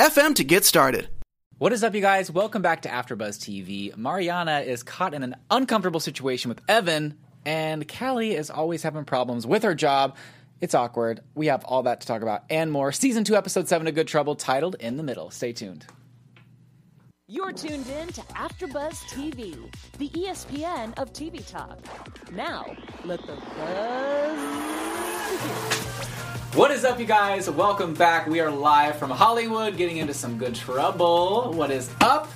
[0.00, 1.08] anchor.fm FM to get started.
[1.58, 2.30] What is up, you guys?
[2.30, 3.94] Welcome back to AfterBuzz TV.
[3.96, 9.46] Mariana is caught in an uncomfortable situation with Evan, and Callie is always having problems
[9.46, 10.16] with her job.
[10.60, 11.20] It's awkward.
[11.34, 12.92] We have all that to talk about and more.
[12.92, 15.30] Season 2, Episode 7 of Good Trouble, titled In the Middle.
[15.30, 15.86] Stay tuned.
[17.28, 19.56] You're tuned in to AfterBuzz TV,
[19.98, 21.78] the ESPN of TV talk.
[22.32, 22.74] Now,
[23.04, 24.38] let the buzz
[25.30, 26.29] begin.
[26.54, 27.48] What is up, you guys?
[27.48, 28.26] Welcome back.
[28.26, 31.52] We are live from Hollywood, getting into some good trouble.
[31.52, 32.28] What is up?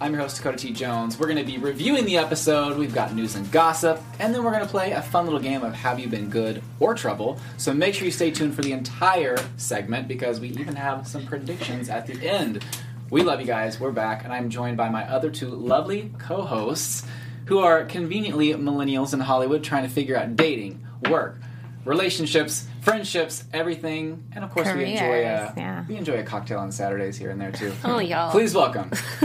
[0.00, 0.72] I'm your host, Dakota T.
[0.72, 1.18] Jones.
[1.18, 2.78] We're going to be reviewing the episode.
[2.78, 5.64] We've got news and gossip, and then we're going to play a fun little game
[5.64, 7.40] of Have You Been Good or Trouble.
[7.56, 11.26] So make sure you stay tuned for the entire segment because we even have some
[11.26, 12.64] predictions at the end.
[13.10, 13.80] We love you guys.
[13.80, 17.04] We're back, and I'm joined by my other two lovely co hosts
[17.46, 21.40] who are conveniently millennials in Hollywood trying to figure out dating, work,
[21.88, 25.84] relationships, friendships, everything, and of course Careers, we enjoy a yeah.
[25.88, 27.72] we enjoy a cocktail on Saturdays here and there too.
[27.84, 28.30] Oh, y'all.
[28.30, 28.90] Please welcome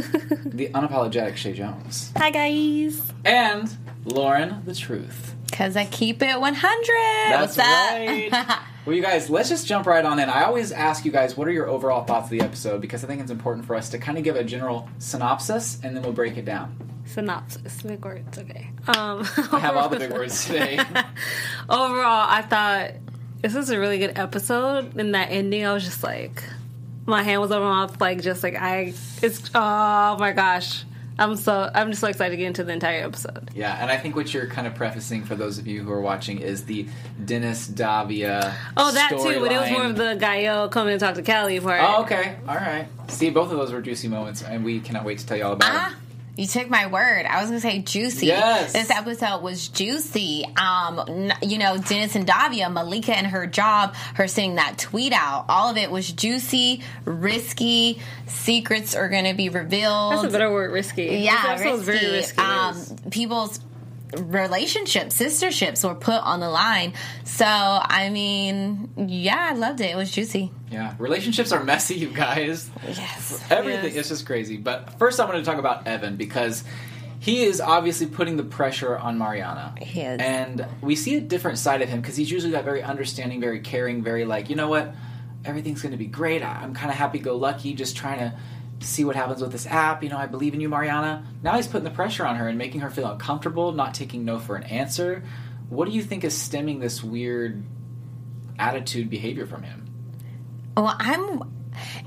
[0.46, 3.02] the unapologetic Shay Jones Hi, guys.
[3.26, 3.76] and
[4.06, 5.36] Lauren the Truth.
[5.46, 6.94] Because I keep it 100.
[7.30, 8.60] That's What's right.
[8.86, 10.30] well, you guys, let's just jump right on in.
[10.30, 13.08] I always ask you guys what are your overall thoughts of the episode because I
[13.08, 16.12] think it's important for us to kind of give a general synopsis and then we'll
[16.14, 16.76] break it down.
[17.06, 20.78] synopsis big words okay um I have all the big words today.
[21.70, 22.92] overall i thought
[23.42, 26.44] this was a really good episode and that ending i was just like
[27.06, 30.86] my hand was over my mouth like just like i it's oh my gosh
[31.20, 33.98] i'm so i'm just so excited to get into the entire episode Yeah, and I
[33.98, 36.88] think what you're kind of prefacing for those of you who are watching is the
[37.24, 38.56] Dennis Davia.
[38.78, 41.60] oh that too but it was more of the Gael coming to talk to Callie
[41.60, 42.38] part Oh, okay.
[42.48, 42.88] All right.
[43.08, 45.54] See, both of those were juicy moments, and we cannot wait to tell you all
[45.54, 45.90] about ah.
[45.90, 46.00] them.
[46.36, 47.26] You took my word.
[47.28, 48.26] I was going to say juicy.
[48.28, 48.74] Yes.
[48.74, 50.46] This episode was juicy.
[50.58, 55.14] Um, n- you know, Dennis and Davia, Malika and her job, her sending that tweet
[55.14, 58.00] out, all of it was juicy, risky.
[58.28, 60.14] Secrets are going to be revealed.
[60.14, 62.06] that's a better word risky yeah, this was risky.
[62.06, 63.60] very risky Um, people's
[64.18, 66.94] relationships, sisterships were put on the line.
[67.24, 69.92] So, I mean, yeah, I loved it.
[69.92, 70.52] It was juicy.
[70.72, 72.70] Yeah, relationships are messy, you guys.
[72.88, 73.44] Yes.
[73.50, 74.06] Everything Yes.
[74.06, 74.58] is just crazy.
[74.58, 76.64] But first, I want to talk about Evan because
[77.20, 79.76] he is obviously putting the pressure on Mariana.
[79.80, 80.20] He is.
[80.20, 83.60] And we see a different side of him because he's usually that very understanding, very
[83.62, 84.94] caring, very like, you know what?
[85.46, 86.42] Everything's going to be great.
[86.44, 88.34] I'm kind of happy go lucky, just trying to
[88.84, 90.04] see what happens with this app.
[90.04, 91.26] You know, I believe in you, Mariana.
[91.42, 94.40] Now he's putting the pressure on her and making her feel uncomfortable, not taking no
[94.40, 95.24] for an answer.
[95.70, 97.64] What do you think is stemming this weird
[98.60, 99.86] attitude behavior from him?
[100.78, 101.52] Well, I'm.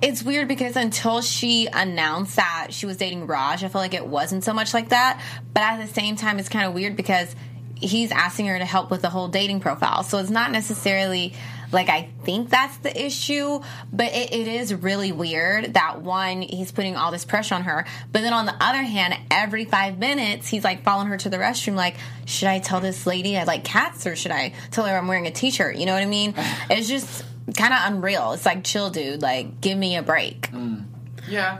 [0.00, 4.06] It's weird because until she announced that she was dating Raj, I feel like it
[4.06, 5.20] wasn't so much like that.
[5.52, 7.34] But at the same time, it's kind of weird because
[7.74, 10.02] he's asking her to help with the whole dating profile.
[10.02, 11.34] So it's not necessarily
[11.76, 13.60] like I think that's the issue,
[13.92, 17.86] but it, it is really weird that one, he's putting all this pressure on her.
[18.10, 21.36] But then on the other hand, every five minutes, he's like following her to the
[21.36, 24.96] restroom, like, should I tell this lady I like cats or should I tell her
[24.96, 25.76] I'm wearing a t shirt?
[25.76, 26.34] You know what I mean?
[26.70, 27.24] It's just
[27.56, 28.32] kind of unreal.
[28.32, 29.22] It's like, chill, dude.
[29.22, 30.50] Like, give me a break.
[30.50, 30.86] Mm.
[31.28, 31.58] Yeah.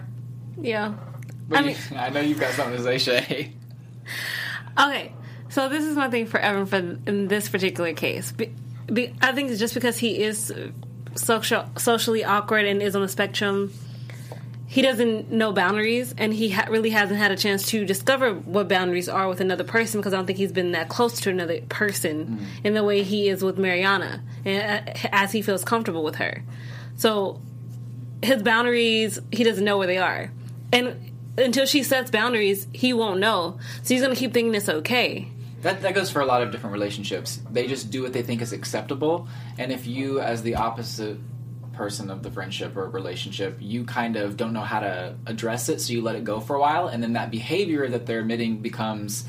[0.60, 0.94] yeah
[1.48, 3.52] But I you- mean- I know you've got something to say, Shay.
[4.78, 5.12] Okay,
[5.48, 8.32] so this is my thing for Evan for in this particular case.
[8.88, 10.52] I think it's just because he is
[11.14, 13.72] social, socially awkward and is on the spectrum,
[14.68, 18.68] he doesn't know boundaries, and he ha- really hasn't had a chance to discover what
[18.68, 21.60] boundaries are with another person because I don't think he's been that close to another
[21.68, 22.46] person mm.
[22.64, 26.42] in the way he is with Mariana, and, as he feels comfortable with her.
[26.96, 27.40] So
[28.22, 30.32] his boundaries, he doesn't know where they are,
[30.72, 33.58] and until she sets boundaries, he won't know.
[33.82, 35.28] So he's gonna keep thinking it's okay.
[35.62, 37.40] That, that goes for a lot of different relationships.
[37.50, 41.18] They just do what they think is acceptable, and if you, as the opposite
[41.72, 45.80] person of the friendship or relationship, you kind of don't know how to address it,
[45.80, 48.58] so you let it go for a while, and then that behavior that they're emitting
[48.58, 49.24] becomes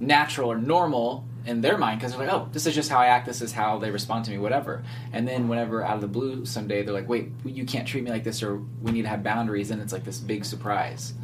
[0.00, 3.06] natural or normal in their mind because they're like, oh, this is just how I
[3.06, 4.82] act, this is how they respond to me, whatever.
[5.12, 8.10] And then whenever out of the blue someday they're like, wait, you can't treat me
[8.10, 11.14] like this, or we need to have boundaries, and it's like this big surprise.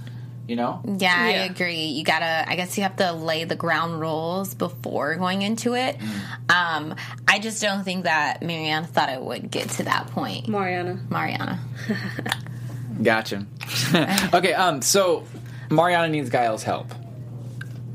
[0.48, 0.80] You know?
[0.98, 1.86] Yeah, I agree.
[1.86, 5.96] You gotta, I guess you have to lay the ground rules before going into it.
[6.48, 6.94] Um,
[7.26, 10.46] I just don't think that mariana thought it would get to that point.
[10.46, 11.00] Mariana.
[11.10, 11.58] Mariana.
[13.02, 13.44] Gotcha.
[14.34, 15.24] okay, um, so
[15.70, 16.94] Mariana needs Gael's help.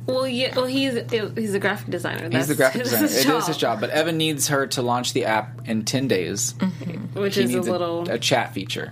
[0.06, 2.30] Well, yeah, well, he's he's a graphic designer.
[2.30, 3.08] He's the graphic that's designer.
[3.08, 6.08] his It is his job, but Evan needs her to launch the app in ten
[6.08, 6.54] days.
[7.14, 8.10] which He is a needs little.
[8.10, 8.92] a chat feature.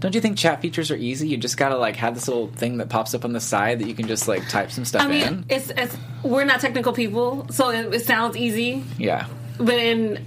[0.00, 1.28] Don't you think chat features are easy?
[1.28, 3.86] You just gotta like have this little thing that pops up on the side that
[3.86, 5.44] you can just like type some stuff I mean, in.
[5.48, 9.26] it's, it's we're not technical people, so it, it sounds easy, Yeah.
[9.58, 10.24] but in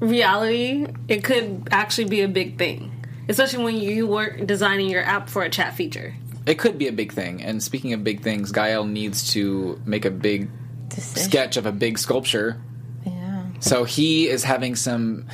[0.00, 2.92] reality, it could actually be a big thing,
[3.28, 6.14] especially when you were designing your app for a chat feature.
[6.46, 7.42] It could be a big thing.
[7.42, 10.48] And speaking of big things, Gael needs to make a big
[10.88, 11.28] Decision.
[11.28, 12.60] sketch of a big sculpture.
[13.04, 13.42] Yeah.
[13.58, 15.26] So he is having some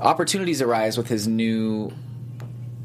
[0.00, 1.92] opportunities arise with his new,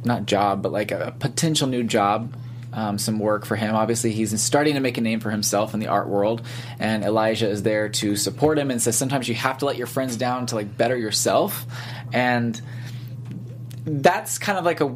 [0.06, 2.36] not job, but like a potential new job.
[2.74, 3.74] Um, some work for him.
[3.74, 6.42] Obviously, he's starting to make a name for himself in the art world,
[6.78, 9.88] and Elijah is there to support him and says sometimes you have to let your
[9.88, 11.66] friends down to like better yourself,
[12.12, 12.62] and
[13.86, 14.94] that's kind of like a.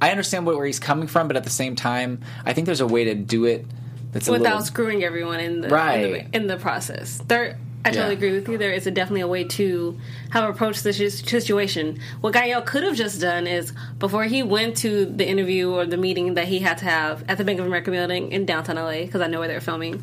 [0.00, 2.86] I understand where he's coming from, but at the same time, I think there's a
[2.86, 3.64] way to do it
[4.12, 6.00] that's a without little screwing everyone in the, Right.
[6.00, 7.22] in the in the process.
[7.28, 8.16] There, I totally Yeah.
[8.16, 8.56] agree with you.
[8.56, 9.98] There is a, definitely a way to
[10.30, 11.98] have approached approach this situation.
[12.22, 15.98] What Gael could have just done is before he went to the interview or the
[15.98, 19.02] meeting that he had to have at the Bank of America building in downtown LA
[19.02, 20.02] because I know where they're filming.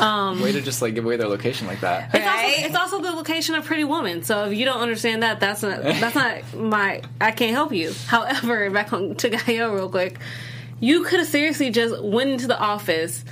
[0.00, 2.14] Um, way to just like give away their location like that.
[2.14, 2.44] It's, Right?
[2.54, 4.22] also, it's also the location of Pretty Woman.
[4.22, 7.02] So if you don't understand that, that's not that's not my.
[7.20, 7.92] I can't help you.
[8.06, 10.18] However, back on to Gael real quick,
[10.80, 13.24] you could have seriously just went into the office,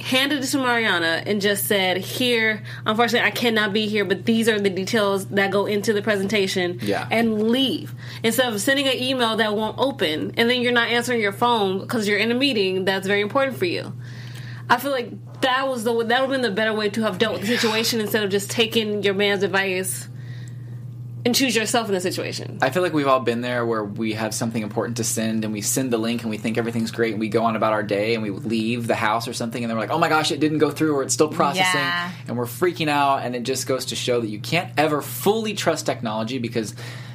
[0.00, 4.48] handed it to Mariana, and just said, "Here, unfortunately, I cannot be here, but these
[4.48, 7.06] are the details that go into the presentation." Yeah.
[7.10, 11.20] and leave instead of sending an email that won't open, and then you're not answering
[11.20, 13.92] your phone because you're in a meeting that's very important for you.
[14.68, 15.10] I feel like
[15.42, 17.46] that was the that would have been the better way to have dealt with the
[17.46, 20.08] situation instead of just taking your man's advice
[21.24, 22.58] and choose yourself in the situation.
[22.60, 25.52] I feel like we've all been there where we have something important to send and
[25.52, 27.82] we send the link and we think everything's great and we go on about our
[27.82, 30.30] day and we leave the house or something and then we're like, oh my gosh,
[30.32, 32.10] it didn't go through or it's still processing Yeah.
[32.28, 35.54] and we're freaking out and it just goes to show that you can't ever fully
[35.54, 36.74] trust technology because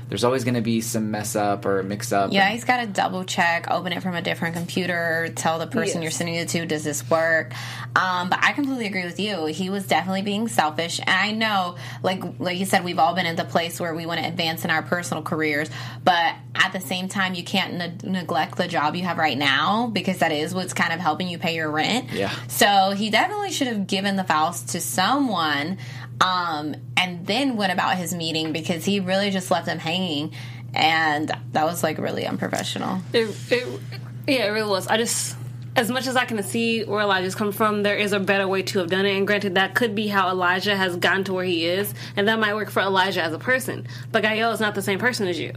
[0.10, 2.34] there's always going to be some mess up or mix up.
[2.34, 5.68] Yeah, and- he's got to double check, open it from a different computer, tell the
[5.68, 6.04] person Yes.
[6.04, 7.54] you're sending it to, does this work?
[7.96, 9.46] Um, but I completely agree with you.
[9.46, 13.26] He was definitely being selfish, and I know, like like you said, we've all been
[13.26, 15.70] at the place where we want to advance in our personal careers,
[16.04, 19.88] but at the same time, you can't ne- neglect the job you have right now
[19.88, 22.12] because that is what's kind of helping you pay your rent.
[22.12, 22.32] Yeah.
[22.48, 25.78] So he definitely should have given the files to someone,
[26.22, 30.34] um, and then went about his meeting because he really just left them hanging,
[30.74, 33.02] and that was like really unprofessional.
[33.14, 33.80] It, it,
[34.28, 34.88] yeah, it really was.
[34.88, 35.38] I just,
[35.76, 38.64] as much as I can see where Elijah's come from, there is a better way
[38.64, 39.16] to have done it.
[39.16, 42.40] And granted, that could be how Elijah has gotten to where he is, and that
[42.40, 43.88] might work for Elijah as a person.
[44.12, 45.54] But Gael is not the same person as you.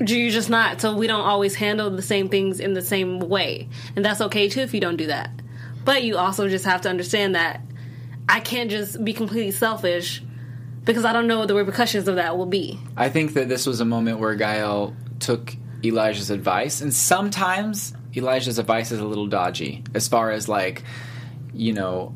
[0.00, 0.80] You're just not.
[0.80, 4.48] So we don't always handle the same things in the same way, and that's okay
[4.48, 5.30] too if you don't do that.
[5.84, 7.60] But you also just have to understand that
[8.28, 10.22] I can't just be completely selfish
[10.84, 12.78] because I don't know what the repercussions of that will be.
[12.96, 15.54] I think that this was a moment where Gael took
[15.84, 20.82] Elijah's advice, and sometimes Elijah's advice is a little dodgy as far as like,
[21.52, 22.14] you know,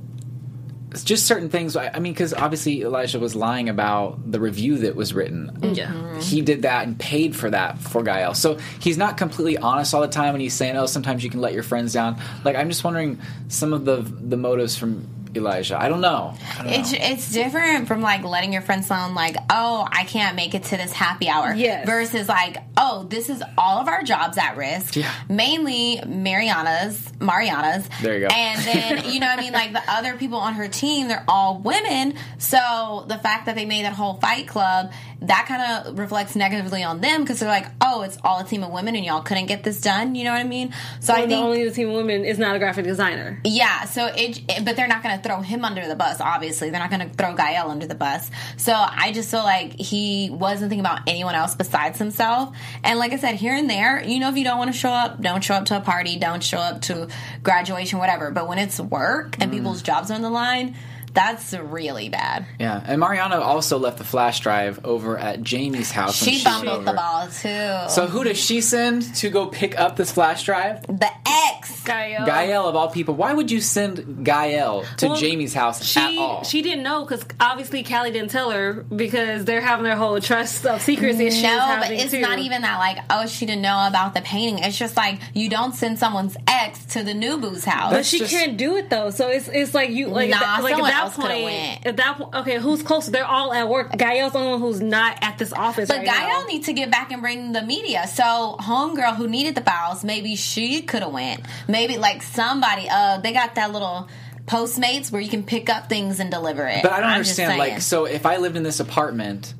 [0.90, 1.76] it's just certain things.
[1.76, 5.50] I I mean, because obviously Elijah was lying about the review that was written.
[5.74, 5.90] Yeah.
[5.90, 6.20] Mm-hmm.
[6.20, 8.34] He did that and paid for that for Gael.
[8.34, 11.40] So he's not completely honest all the time when he's saying, "Oh, sometimes you can
[11.40, 15.80] let your friends down." Like I'm just wondering some of the the motives from Elijah.
[15.80, 16.34] I don't know.
[16.58, 16.98] I don't It's know.
[17.00, 20.76] it's different from like letting your friends know, like, oh, I can't make it to
[20.76, 21.54] this happy hour.
[21.54, 21.86] Yes.
[21.86, 24.96] Versus like, oh, this is all of our jobs at risk.
[24.96, 25.12] Yeah.
[25.28, 27.88] Mainly Mariana's, Mariana's.
[28.02, 28.34] There you go.
[28.34, 31.24] And then you know what I mean, like the other people on her team, they're
[31.28, 32.14] all women.
[32.38, 34.92] So the fact that they made that whole fight club,
[35.26, 38.62] that kind of reflects negatively on them because they're like, oh, it's all a team
[38.62, 40.14] of women and y'all couldn't get this done.
[40.14, 40.72] You know what I mean?
[41.00, 43.40] So I think the only the team of women is not a graphic designer.
[43.44, 46.20] yeah, so it, it- but they're not going to throw him under the bus.
[46.20, 48.30] Obviously, they're not going to throw Gael under the bus.
[48.56, 52.54] So I just feel like he wasn't thinking about anyone else besides himself.
[52.84, 54.90] And like I said, here and there, you know, if you don't want to show
[54.90, 57.08] up, don't show up to a party, don't show up to
[57.42, 58.30] graduation, whatever.
[58.30, 59.54] But when it's work and mm.
[59.54, 60.76] people's jobs are on the line,
[61.14, 62.46] that's really bad.
[62.58, 66.20] Yeah, and Mariana also left the flash drive over at Jamie's house.
[66.20, 67.90] when She was fumbled the ball too.
[67.90, 70.82] So who does she send to go pick up this flash drive?
[70.86, 71.82] the ex.
[71.84, 72.24] Gael.
[72.26, 73.14] Gael of all people.
[73.14, 76.44] Why would you send Gael to Well, Jamie's house she, at all?
[76.44, 80.64] She didn't know because obviously Callie didn't tell her because they're having their whole trust
[80.66, 81.42] of secrets issues.
[81.42, 82.20] No, but it's too.
[82.20, 82.78] not even that.
[82.78, 84.62] Like, oh, she didn't know about the painting.
[84.62, 87.92] It's just like you don't send someone's ex to the new boo's house.
[87.92, 89.10] But she just- can't do it though.
[89.10, 91.44] So it's it's like you like, Nah, at that, like at that else point.
[91.44, 91.86] went.
[91.86, 93.06] At that point, okay, who's close?
[93.06, 93.96] They're all at work.
[93.96, 95.88] Gael's the only one who's not at this office.
[95.88, 98.06] But right Gael needs to get back and bring the media.
[98.06, 101.40] So homegirl who needed the files, maybe she could have went.
[101.68, 102.88] Maybe like somebody.
[102.90, 104.08] Uh, they got that little
[104.46, 106.82] Postmates where you can pick up things and deliver it.
[106.82, 107.58] But I don't I'm understand.
[107.58, 109.54] Like, so if I lived in this apartment,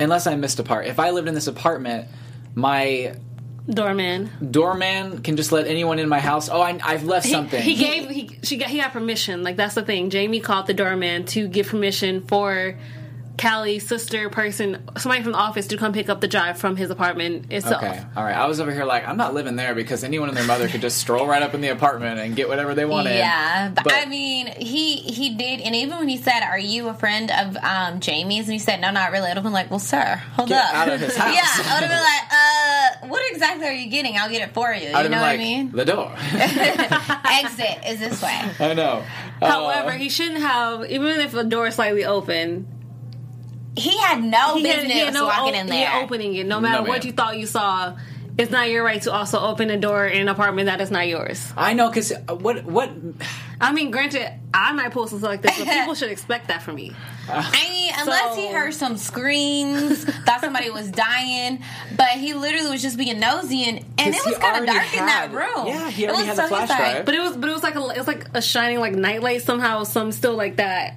[0.00, 2.08] unless I missed a part, if I lived in this apartment,
[2.54, 3.14] my
[3.68, 4.30] doorman.
[4.50, 6.48] doorman can just let anyone in my house.
[6.48, 7.60] Oh, I, I've left He, something.
[7.62, 9.42] he gave he she got he got permission.
[9.42, 10.10] Like that's the thing.
[10.10, 12.76] Jamie called the doorman to give permission for
[13.38, 16.90] Callie's sister person, somebody from the office to come pick up the drive from his
[16.90, 17.82] apartment itself.
[17.82, 18.36] Okay, all right.
[18.36, 20.80] I was over here like I'm not living there because anyone and their mother could
[20.80, 23.14] just stroll right up in the apartment and get whatever they wanted.
[23.14, 26.88] Yeah, but, But- I mean, he he did, and even when he said, "Are you
[26.88, 29.70] a friend of um, Jamie's?" and he said, "No, not really," I'd have been like,
[29.70, 31.34] "Well, sir, hold Get up." out of his house.
[31.34, 34.16] yeah, I would have been like, "Uh, what exactly are you getting?
[34.16, 35.70] I'll get it for you." I'd You know been what like, I mean?
[35.72, 36.12] the door.
[37.30, 38.40] Exit is this way.
[38.60, 39.04] I know.
[39.40, 42.66] However, Uh, he shouldn't have even if the door is slightly open.
[43.76, 46.02] He had no He had, business he had no walking o- in there.
[46.02, 46.46] opening it.
[46.46, 47.96] No matter No, what you thought you saw,
[48.36, 51.06] it's not your right to also open a door in an apartment that is not
[51.08, 51.52] yours.
[51.56, 52.90] I know because uh, what what
[53.60, 56.76] I mean, granted, I might pull something like this, but people should expect that from
[56.76, 56.92] me.
[57.28, 61.62] I mean, unless he heard some screams, thought somebody was dying,
[61.96, 64.78] but he literally was just being nosy, and, and it 'Cause was kind of already
[64.78, 65.66] dark in that room.
[65.66, 67.52] yeah, he It was had the so flash he's like- But it was, but it
[67.52, 69.82] was like a, it was like a shining like nightlight somehow.
[69.84, 70.94] Some still like that.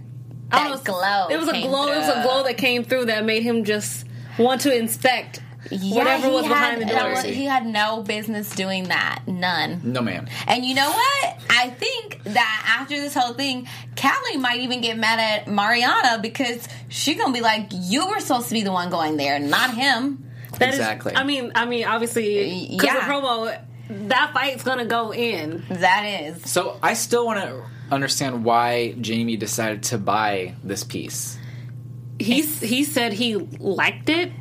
[0.52, 1.88] I That glow It was a came glow.
[1.92, 4.06] It was a glow that came through that made him just
[4.38, 7.12] want to inspect Yeah, whatever he was behind the that door.
[7.12, 9.20] was- He had no business doing that.
[9.28, 9.82] None.
[9.84, 10.28] no ma'am.
[10.48, 11.38] And you know what?
[11.50, 16.68] I think that after this whole thing, Callie might even get mad at Mariana because
[16.90, 20.26] she gonna be like, "You were supposed to be the one going there, not him."
[20.60, 21.16] That is- Exactly.
[21.16, 23.06] I mean, I mean, obviously, because Yeah.
[23.08, 23.58] the promo,
[24.10, 25.64] that fight's gonna go in.
[25.70, 26.50] That is.
[26.50, 31.38] So I still want to understand why Jamie decided to buy this piece.
[32.20, 34.32] He he said he liked it.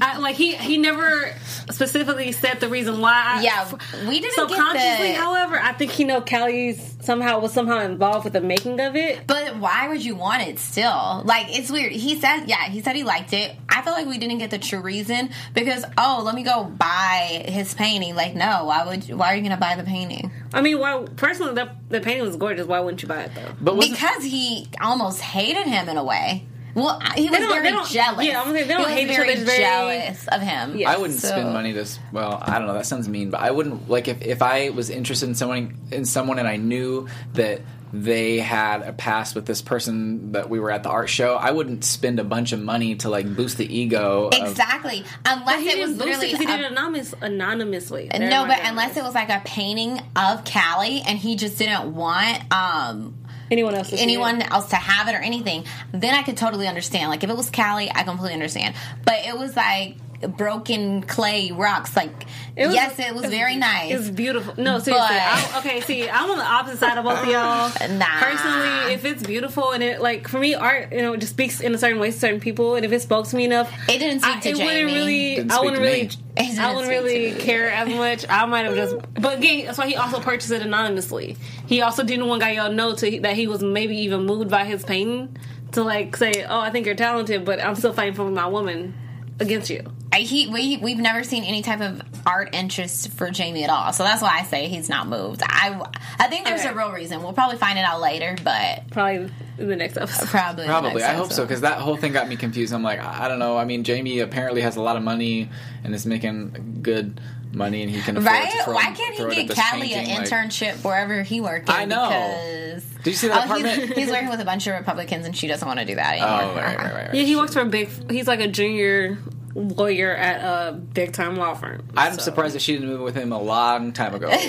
[0.00, 1.32] I, like he he never
[1.70, 3.40] specifically said the reason why.
[3.42, 3.70] Yeah,
[4.08, 5.08] we didn't get subconsciously.
[5.08, 8.96] the- However, I think he know Callie's somehow was somehow involved with the making of
[8.96, 9.26] it.
[9.26, 11.22] But why would you want it still?
[11.24, 11.92] Like it's weird.
[11.92, 13.54] He said, yeah, he said he liked it.
[13.68, 17.44] I feel like we didn't get the true reason because oh, let me go buy
[17.46, 18.14] his painting.
[18.16, 19.04] Like no, why would?
[19.14, 20.30] Why are you gonna buy the painting?
[20.52, 22.66] I mean, why personally the the painting was gorgeous.
[22.66, 23.52] Why wouldn't you buy it though?
[23.60, 26.46] But wasn't, Because he almost hated him in a way.
[26.74, 28.26] Well, he was don't- very they don't- jealous.
[28.26, 30.28] yeah, I'm gonna say they don't he was hate each very other, it's very- jealous
[30.28, 30.76] of him.
[30.76, 30.90] Yeah.
[30.90, 31.86] I wouldn't So- spend money to.
[32.12, 32.74] Well, I don't know.
[32.74, 36.04] That sounds mean, but I wouldn't like if if I was interested in someone in
[36.04, 37.60] someone and I knew that
[37.96, 41.36] they had a past with this person that we were at the art show.
[41.36, 44.30] I wouldn't spend a bunch of money to like boost the ego.
[44.32, 45.04] Of, Exactly.
[45.24, 48.08] Unless He it was didn't boost literally because he did it anonymous, anonymously.
[48.10, 48.66] There no, but God.
[48.70, 53.14] unless it was like a painting of Callie and he just didn't want um
[53.50, 54.50] anyone else, anyone it.
[54.50, 57.10] else to have it or anything, then I could totally understand.
[57.10, 58.74] Like if it was Callie, I completely understand.
[59.04, 59.96] But it was like
[60.28, 61.96] broken clay rocks.
[61.96, 62.26] Like
[62.56, 63.90] It was- yes, it was very nice.
[63.92, 64.54] It was beautiful.
[64.56, 64.92] No, seriously.
[65.08, 67.70] But- I, okay, see, I'm on the opposite side of both of y'all.
[67.98, 68.06] Nah.
[68.18, 71.60] Personally, if it's beautiful and it like for me, art you know it just speaks
[71.60, 73.98] in a certain way to certain people, and if it spoke to me enough, It
[73.98, 75.34] didn't speak I, to it wouldn't really.
[75.36, 76.02] Didn't I wouldn't to really.
[76.04, 76.58] me.
[76.58, 78.26] I wouldn't really care as much.
[78.28, 81.36] I might have just, but again, that's why he also purchased it anonymously.
[81.66, 84.82] He also didn't want y'all know to that he was maybe even moved by his
[84.84, 85.36] painting
[85.72, 88.94] to like say, "Oh, I think you're talented, but I'm still fighting for my woman
[89.38, 93.64] against you." I, he we we've never seen any type of art interest for Jamie
[93.64, 93.92] at all.
[93.92, 95.42] So that's why I say he's not moved.
[95.44, 95.80] I
[96.18, 96.70] I think there's Okay.
[96.70, 97.22] a real reason.
[97.22, 100.28] We'll probably find it out later, but Probably in the next episode.
[100.28, 102.72] probably Probably, I hope so because that whole thing got me confused.
[102.72, 103.56] I'm like, I I don't know.
[103.56, 105.48] I mean, Jamie apparently has a lot of money
[105.82, 107.20] and is making good
[107.52, 108.50] money, and he can afford Right?
[108.50, 111.40] to throw, Why can't he at get this Callie an painting, like- internship wherever he
[111.40, 111.70] works?
[111.70, 112.08] I know.
[112.08, 113.96] Because Did you see that Oh, he's, apartment?
[113.98, 116.36] he's working with a bunch of Republicans, and she doesn't want to do that Oh,
[116.48, 116.56] anymore.
[116.56, 117.14] right, right, right, right.
[117.14, 118.10] Yeah, he works for a big.
[118.10, 119.18] He's like a junior
[119.54, 121.86] lawyer at a big time law firm.
[121.96, 124.30] I'm So- surprised that she didn't move with him a long time ago.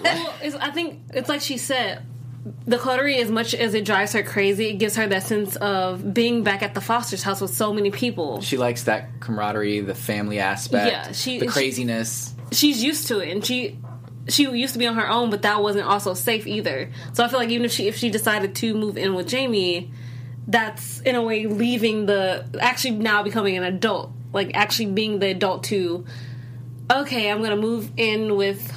[0.00, 2.02] Well, I think it's like she said.
[2.66, 6.14] The coterie, as much as it drives her crazy, it gives her that sense of
[6.14, 8.40] being back at the Foster's house with so many people.
[8.40, 12.34] she likes that camaraderie, the family aspect, Yeah, she- the she- craziness.
[12.52, 13.78] She's used to it, and she
[14.28, 16.90] she used to be on her own, but that wasn't also safe either.
[17.12, 19.90] So I feel like even if she if she decided to move in with Jamie,
[20.46, 25.28] that's in a way leaving the actually now becoming an adult, like actually being the
[25.28, 26.04] adult to
[26.90, 28.72] okay, I'm gonna move in with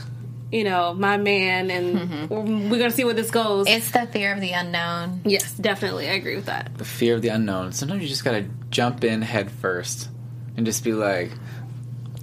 [0.52, 3.68] you know, my man, and we're, we're gonna see where this goes.
[3.70, 5.22] It's the fear of the unknown.
[5.24, 6.78] yes, definitely, I agree with that.
[6.78, 7.72] the fear of the unknown.
[7.72, 10.10] Sometimes you just gotta jump in head first
[10.58, 11.32] and just be like,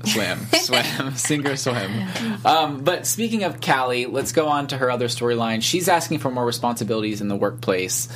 [0.04, 2.06] swim, swim, sink or swim.
[2.44, 5.62] Um, but speaking of Callie, let's go on to her other storyline.
[5.62, 8.08] She's asking for more responsibilities in the workplace.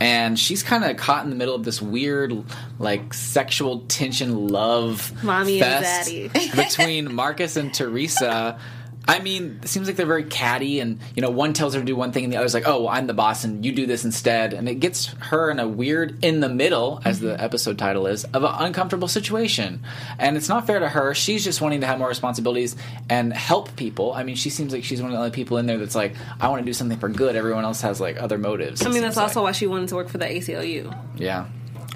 [0.00, 2.44] And she's kind of caught in the middle of this weird,
[2.78, 6.28] like, sexual tension love Mommy and fest daddy.
[6.54, 8.58] between Marcus and Teresa.
[9.08, 11.86] I mean, it seems like they're very catty, and you know, one tells her to
[11.86, 13.86] do one thing, and the other's like, "Oh, well, I'm the boss, and you do
[13.86, 17.42] this instead." And it gets her in a weird, in the middle, as the mm-hmm.
[17.42, 19.82] episode title is, of an uncomfortable situation.
[20.18, 21.14] And it's not fair to her.
[21.14, 22.76] She's just wanting to have more responsibilities
[23.08, 24.12] and help people.
[24.12, 26.14] I mean, she seems like she's one of the only people in there that's like,
[26.38, 28.84] "I want to do something for good." Everyone else has like other motives.
[28.84, 29.48] I mean, that's seems also like.
[29.48, 30.94] why she wanted to work for the ACLU.
[31.16, 31.46] yeah.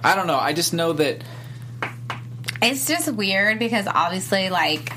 [0.04, 0.38] I don't know.
[0.38, 1.22] I just know that
[2.60, 4.92] It's just weird because obviously, like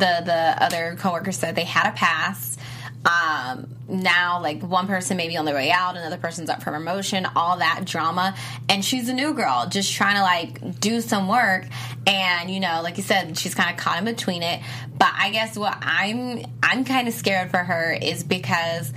[0.00, 2.56] the the other coworkers said, they had a pass.
[3.04, 6.70] Um, now, like one person may be on their way out, another person's up for
[6.70, 8.34] promotion, all that drama,
[8.68, 11.64] and she's a new girl, just trying to like do some work.
[12.06, 14.60] And you know, like you said, she's kind of caught in between it.
[14.98, 18.92] But I guess what I'm I'm kind of scared for her is because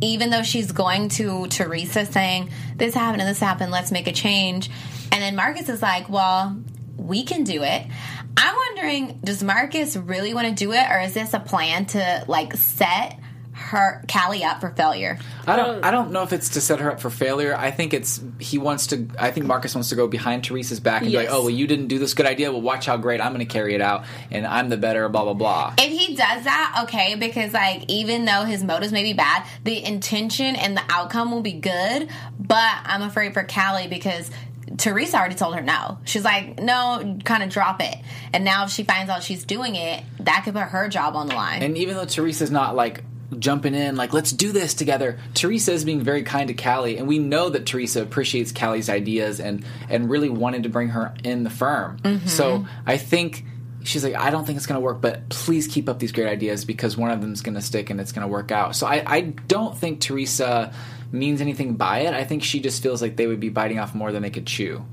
[0.00, 4.12] even though she's going to Teresa saying, This happened and this happened, let's make a
[4.12, 4.70] change.
[5.12, 6.58] And then Marcus is like, Well,
[6.96, 7.86] we can do it.
[8.36, 12.24] I'm wondering, does Marcus really want to do it, or is this a plan to
[12.28, 13.18] like set
[13.52, 15.18] her Callie up for failure?
[15.46, 15.84] I don't.
[15.84, 17.54] I don't know if it's to set her up for failure.
[17.56, 19.06] I think it's he wants to.
[19.18, 21.66] I think Marcus wants to go behind Teresa's back and be like, "Oh, well, you
[21.66, 22.50] didn't do this good idea.
[22.50, 25.24] Well, watch how great I'm going to carry it out, and I'm the better." Blah
[25.24, 25.74] blah blah.
[25.78, 29.84] If he does that, okay, because like even though his motives may be bad, the
[29.84, 32.08] intention and the outcome will be good.
[32.38, 34.30] But I'm afraid for Callie because
[34.76, 35.98] Teresa already told her no.
[36.04, 37.96] She's like, no, kind of drop it.
[38.32, 41.28] And now if she finds out she's doing it, that could put her job on
[41.28, 41.62] the line.
[41.62, 43.04] And even though Teresa's not like
[43.38, 47.08] jumping in, like let's do this together, Teresa is being very kind to Callie, and
[47.08, 51.44] we know that Teresa appreciates Callie's ideas and and really wanted to bring her in
[51.44, 51.98] the firm.
[51.98, 52.26] Mm-hmm.
[52.26, 53.44] So I think.
[53.84, 56.26] She's like, I don't think it's going to work, but please keep up these great
[56.26, 58.74] ideas because one of them's going to stick and it's going to work out.
[58.74, 60.72] So I, I don't think Teresa
[61.12, 62.14] means anything by it.
[62.14, 64.46] I think she just feels like they would be biting off more than they could
[64.46, 64.84] chew.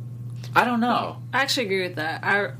[0.56, 1.18] I don't know.
[1.34, 2.24] I actually agree with that.
[2.24, 2.52] I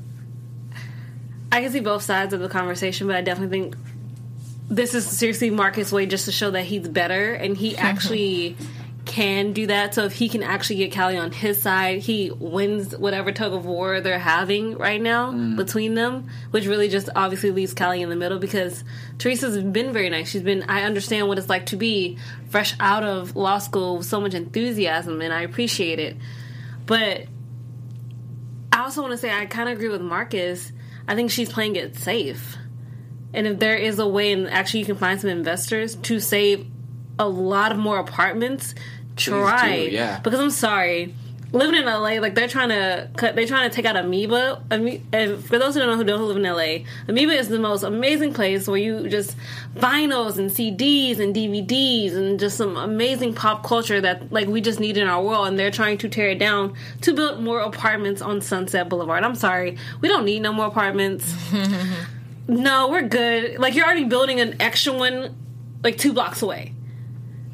[1.52, 3.76] I can see both sides of the conversation, but I definitely think
[4.70, 8.56] this is seriously Marcus' way just to show that he's better and he actually
[9.12, 9.94] can do that.
[9.94, 13.66] So if he can actually get Callie on his side, he wins whatever tug of
[13.66, 15.54] war they're having right now mm.
[15.54, 18.82] between them, which really just obviously leaves Callie in the middle because
[19.18, 20.30] Teresa's been very nice.
[20.30, 22.16] She's been I understand what it's like to be
[22.48, 26.16] fresh out of law school with so much enthusiasm and I appreciate it.
[26.86, 27.26] But
[28.72, 30.72] I also want to say I kind of agree with Marcus.
[31.06, 32.56] I think she's playing it safe.
[33.34, 36.66] And if there is a way, and actually you can find some investors to save
[37.18, 38.74] a lot of more apartments,
[39.16, 39.86] try.
[39.86, 40.20] do, yeah.
[40.20, 41.14] Because I'm sorry,
[41.52, 44.62] living in LA, like they're trying to cut, they're trying to take out Amoeba.
[44.70, 47.82] And for those who don't know who don't live in LA, Amoeba is the most
[47.82, 49.36] amazing place where you just
[49.76, 54.80] vinyls and CDs and DVDs and just some amazing pop culture that like we just
[54.80, 55.48] need in our world.
[55.48, 59.22] And they're trying to tear it down to build more apartments on Sunset Boulevard.
[59.24, 61.34] I'm sorry, we don't need no more apartments.
[62.48, 63.58] no, we're good.
[63.58, 65.36] Like you're already building an extra one,
[65.82, 66.72] like two blocks away.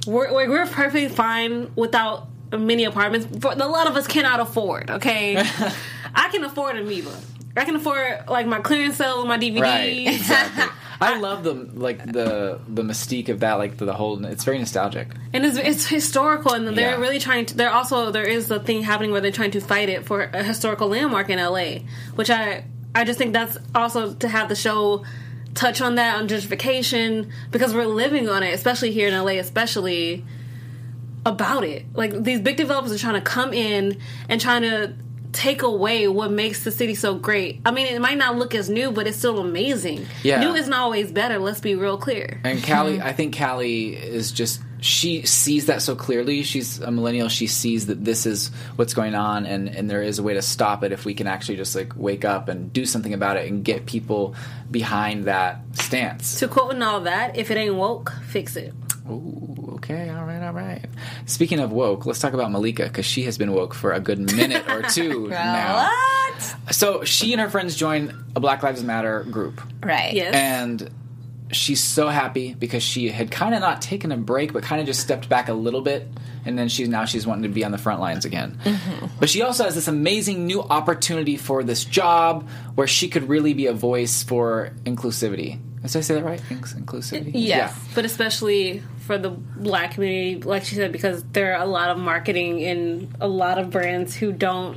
[0.09, 3.27] We're we're, perfectly fine without many apartments.
[3.40, 4.90] For, a lot of us cannot afford.
[4.90, 5.37] Okay,
[6.14, 7.14] I can afford Amoeba.
[7.57, 9.61] I can afford like my clearance sale my DVD.
[9.61, 10.64] Right, exactly.
[11.01, 14.25] I love the like the the mystique of that, like the, the whole.
[14.25, 15.09] It's very nostalgic.
[15.33, 16.97] and it's, it's historical and they're Yeah.
[16.97, 19.88] really trying to they're also there is a thing happening where they're trying to fight
[19.88, 21.81] it for a historical landmark in LA
[22.16, 25.05] which I I just think that's also to have the show
[25.54, 30.24] touch on that on gentrification because we're living on it especially here in LA especially
[31.26, 31.84] about it.
[31.94, 34.94] Like these big developers are trying to come in and trying to
[35.32, 37.61] take away what makes the city so great.
[37.64, 40.06] I mean it might not look as new but it's still amazing.
[40.22, 40.40] Yeah.
[40.40, 42.40] new isn't always better let's be real clear.
[42.44, 46.43] And Callie, I think Callie is just she sees that so clearly.
[46.43, 47.29] She's a millennial.
[47.29, 50.43] She sees that this is what's going on, and and there is a way to
[50.43, 53.51] stop it if we can actually just like wake up and do something about it
[53.51, 54.35] and get people
[54.71, 56.38] behind that stance.
[56.41, 58.75] to quote and all that if it ain't woke fix it
[59.11, 60.85] Ooh, okay, all right, all right.
[61.25, 64.19] Speaking of woke, let's talk about Malika because she has been woke for a good
[64.19, 65.88] minute or two now.
[65.88, 66.75] What?
[66.75, 69.62] So she and her friends join a Black Lives Matter group.
[69.83, 70.12] Right.
[70.12, 70.35] Yes.
[70.35, 70.91] and
[71.50, 74.87] she's so happy because she had kind of not taken a break but kind of
[74.87, 76.06] just stepped back a little bit
[76.44, 79.06] and then she's now she's wanting to be on the front lines again mm-hmm.
[79.18, 83.54] but she also has this amazing new opportunity for this job where she could really
[83.54, 86.40] be a voice for inclusivity Did I say that right?
[86.50, 87.30] Inc- Inclusivity.
[87.34, 87.92] Yes, Yeah.
[87.94, 91.96] but especially for the black community, like she said, because there are a lot of
[91.98, 94.76] marketing and a lot of brands who don't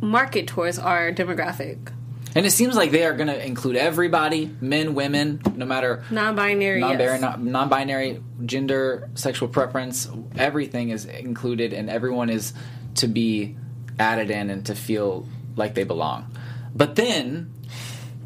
[0.00, 1.92] market towards our demographic.
[2.34, 6.80] And it seems like they are going to include everybody, men, women, no matter Non-binary,
[6.80, 7.20] non-binary, yes.
[7.20, 10.08] non- non-binary, gender, sexual preference.
[10.36, 12.52] Everything is included, and everyone is
[12.96, 13.56] to be
[13.98, 16.30] added in and to feel like they belong.
[16.74, 17.52] But then,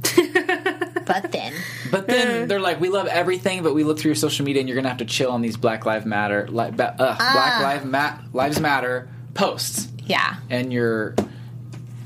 [1.04, 1.52] But then,
[1.90, 4.68] but then they're like, we love everything, but we look through your social media, and
[4.68, 7.62] you're going to have to chill on these Black Lives Matter, li- ba- uh, Black
[7.62, 10.36] Lives Ma- Lives Matter posts yeah.
[10.50, 11.14] and you're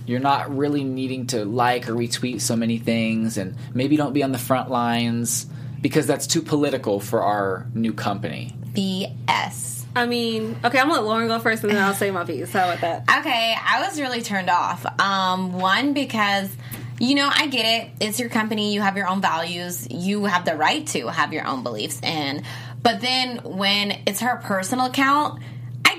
[0.06, 4.22] you're not really needing to like or retweet so many things and maybe don't be
[4.22, 5.46] on the front lines
[5.80, 8.56] because that's too political for our new company.
[8.72, 9.84] BS.
[9.96, 12.52] I mean, okay, I'm gonna let Lauren go first, and then I'll say my piece.
[12.52, 13.20] How about that?
[13.20, 14.84] Okay, I was really turned off.
[15.00, 16.54] Um, one because
[16.98, 17.90] you know I get it.
[18.00, 18.74] It's your company.
[18.74, 19.88] You have your own values.
[19.90, 21.98] You have the right to have your own beliefs.
[22.02, 22.42] And
[22.82, 25.42] but then when it's her personal account.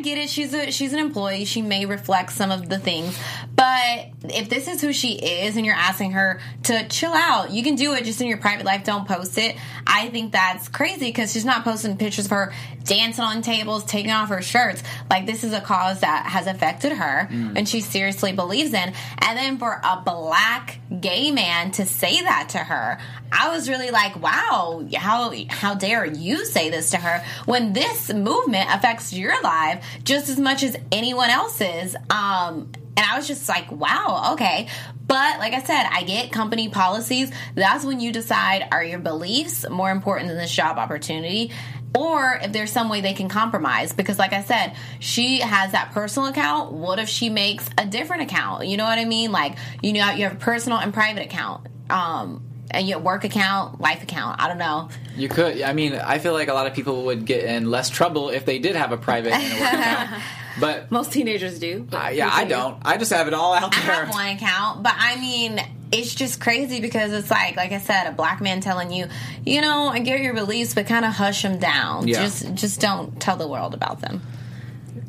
[0.08, 0.30] Get it.
[0.30, 1.44] She's a she's an employee.
[1.44, 3.20] She may reflect some of the things,
[3.54, 7.62] but if this is who she is, and you're asking her to chill out, you
[7.62, 8.86] can do it just in your private life.
[8.86, 9.58] Don't post it.
[9.86, 12.54] I think that's crazy because she's not posting pictures of her
[12.86, 14.82] dancing on tables, taking off her shirts.
[15.10, 17.58] Like this is a cause that has affected her, mm.
[17.58, 18.94] and she seriously believes in.
[19.20, 22.98] And then for a black gay man to say that to her,
[23.32, 28.14] I was really like, wow, how how dare you say this to her when this
[28.14, 31.96] movement affects your life just as much as anyone else's.
[32.10, 34.68] Um, and I was just like, wow, okay.
[35.06, 37.32] But like I said, I get company policies.
[37.56, 41.52] That's when you decide are your beliefs more important than this job opportunity?
[41.96, 43.94] Or if there's some way they can compromise.
[43.94, 46.74] Because like I said, she has that personal account.
[46.74, 48.68] What if she makes a different account?
[48.68, 49.32] You know what I mean?
[49.32, 51.68] Like, you know, you have a personal and private account.
[51.90, 54.42] Um, and your work account, life account.
[54.42, 54.90] I don't know.
[55.16, 55.62] You could.
[55.62, 58.46] I mean, I feel like a lot of people would get in less trouble if
[58.46, 60.24] they did have a private and a work account.
[60.60, 61.88] But Most teenagers do.
[61.94, 62.78] uh, yeah, I don't.
[62.84, 63.96] I just have it all out I there.
[63.96, 68.08] have one account, but I mean, it's just crazy because it's like, like I said,
[68.08, 69.08] a black man telling you,
[69.46, 72.08] you know, I get your beliefs, but kind of hush them down.
[72.08, 72.24] Yeah.
[72.24, 74.22] Just, just don't tell the world about them.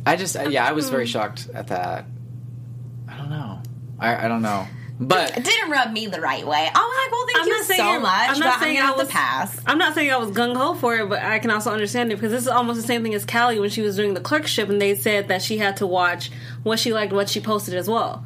[0.07, 2.05] I just, yeah, I was very shocked at that.
[3.09, 3.61] I don't know.
[3.99, 4.66] I, I don't know.
[5.00, 6.68] But It didn't rub me the right way.
[6.74, 8.78] I'm like, well, thank I'm you not saying so much, I'm but not I'm saying
[8.80, 9.61] I was to pass.
[9.66, 12.16] I'm not saying I was gung ho for it, but I can also understand it
[12.16, 14.68] because this is almost the same thing as Callie when she was doing the clerkship,
[14.68, 16.32] and they said that she had to watch
[16.64, 18.24] what she liked, what she posted as well.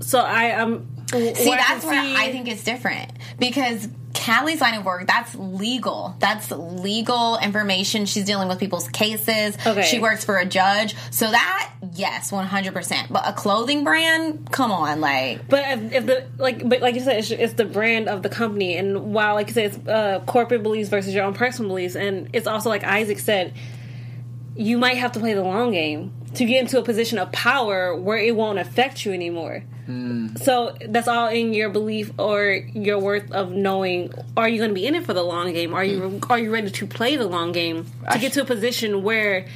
[0.00, 0.88] So I am.
[1.12, 6.16] See, that's where I think it's different because Callie's line of work, that's legal.
[6.18, 8.06] That's legal information.
[8.06, 9.56] She's dealing with people's cases.
[9.66, 9.82] Okay.
[9.82, 10.94] She works for a judge.
[11.10, 13.10] So that, yes, 100%.
[13.10, 17.00] But a clothing brand, come on, like, But if, if the like, but like you
[17.00, 20.20] said, it's, it's the brand of the company, and while like you said, it's uh,
[20.26, 23.54] corporate beliefs versus your own personal beliefs, and it's also like Isaac said,
[24.54, 27.94] you might have to play the long game to get into a position of power
[27.94, 29.64] where it won't affect you anymore.
[29.86, 30.36] Hmm.
[30.36, 34.74] So that's all in your belief or your worth of knowing: Are you going to
[34.74, 35.74] be in it for the long game?
[35.74, 36.32] Are you hmm.
[36.32, 39.46] are you ready to play the long game to get to a position where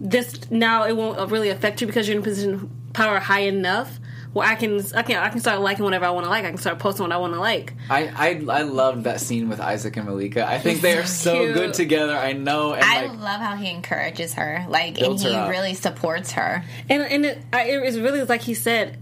[0.00, 3.40] this now it won't really affect you because you're in a position of power high
[3.40, 3.98] enough
[4.32, 6.44] where I can I can I can start liking whatever I want to like.
[6.44, 7.74] I can start posting what I want to like.
[7.90, 8.08] I,
[8.48, 10.46] I I loved that scene with Isaac and Malika.
[10.48, 11.54] I think they are so cute.
[11.54, 12.16] good together.
[12.16, 16.32] I know, and I like love how he encourages her, like, and he really supports
[16.32, 16.64] her.
[16.88, 18.98] And and it, I, it's really like he said.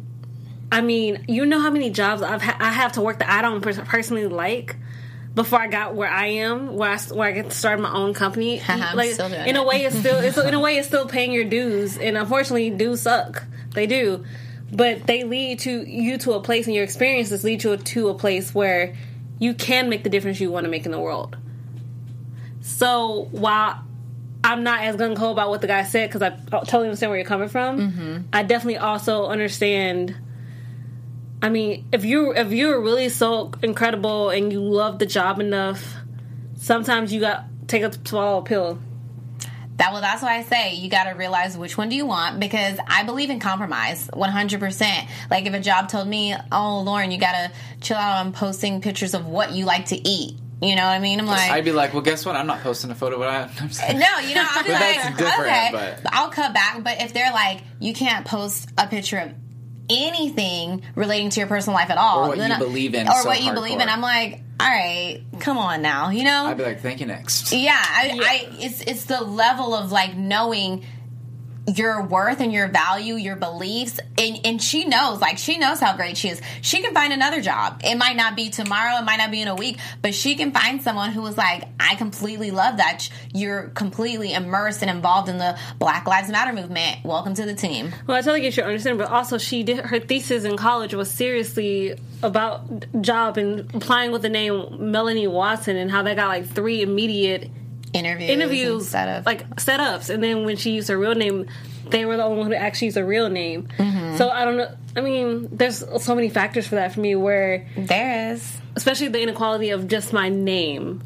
[0.73, 3.43] I mean, you know how many jobs I've ha- I have to work that I
[3.43, 4.77] don't pers- personally like
[5.35, 7.93] before I got where I am, where I s- where I get to start my
[7.93, 8.63] own company.
[8.69, 11.07] I'm like still doing in a way, it's still it's, in a way it's still
[11.07, 13.45] paying your dues, and unfortunately, dues suck.
[13.75, 14.25] They do,
[14.73, 18.15] but they lead to you to a place, and your experiences lead you to a
[18.15, 18.97] place where
[19.39, 21.37] you can make the difference you want to make in the world.
[22.61, 23.85] So while
[24.43, 27.19] I'm not as gung ho about what the guy said because I totally understand where
[27.19, 27.93] you're coming from.
[27.93, 28.19] Mm-hmm.
[28.33, 30.17] I definitely also understand.
[31.43, 35.95] I mean, if you if you're really so incredible and you love the job enough,
[36.57, 38.79] sometimes you got take a swallow a pill.
[39.81, 42.39] That well, that's why I say you got to realize which one do you want
[42.39, 45.09] because I believe in compromise, one hundred percent.
[45.31, 48.83] Like if a job told me, "Oh, Lauren, you got to chill out on posting
[48.83, 51.19] pictures of what you like to eat," you know what I mean?
[51.19, 52.37] I'm like, I'd be like, well, guess what?
[52.37, 53.43] I'm not posting a photo, but I,
[53.89, 56.85] I'm no, you know, I'll be But like, that's different, okay, but- I'll cut back.
[56.85, 59.33] But if they're like, you can't post a picture of
[59.89, 63.23] anything relating to your personal life at all, Or what you I- believe in or
[63.23, 63.89] so what you believe in.
[63.89, 66.45] I'm like, all right, come on now, you know?
[66.47, 67.53] I'd be like, thank you next.
[67.53, 70.85] Yeah, I, I it's it's the level of like knowing
[71.77, 75.97] your worth and your value, your beliefs, and, and she knows, like she knows how
[75.97, 76.41] great she is.
[76.63, 77.81] She can find another job.
[77.85, 80.53] It might not be tomorrow, it might not be in a week, but she can
[80.53, 83.09] find someone who is like, I completely love that.
[83.33, 87.05] You're completely immersed and involved in the Black Lives Matter movement.
[87.05, 87.93] Welcome to the team.
[88.07, 91.11] Well, I totally get your understanding, but also she did her thesis in college was
[91.11, 96.47] seriously about job and applying with the name Melanie Watson and how they got like
[96.47, 97.51] three immediate
[97.93, 101.47] Interviews, interviews, like setups, and then when she used her real name,
[101.89, 103.69] they were the only one who actually used her real name.
[103.79, 104.17] Mm-hmm.
[104.17, 104.73] So I don't know.
[104.97, 108.59] I mean, there's so many factors for that for me, where there is.
[108.77, 111.03] especially the inequality of just my name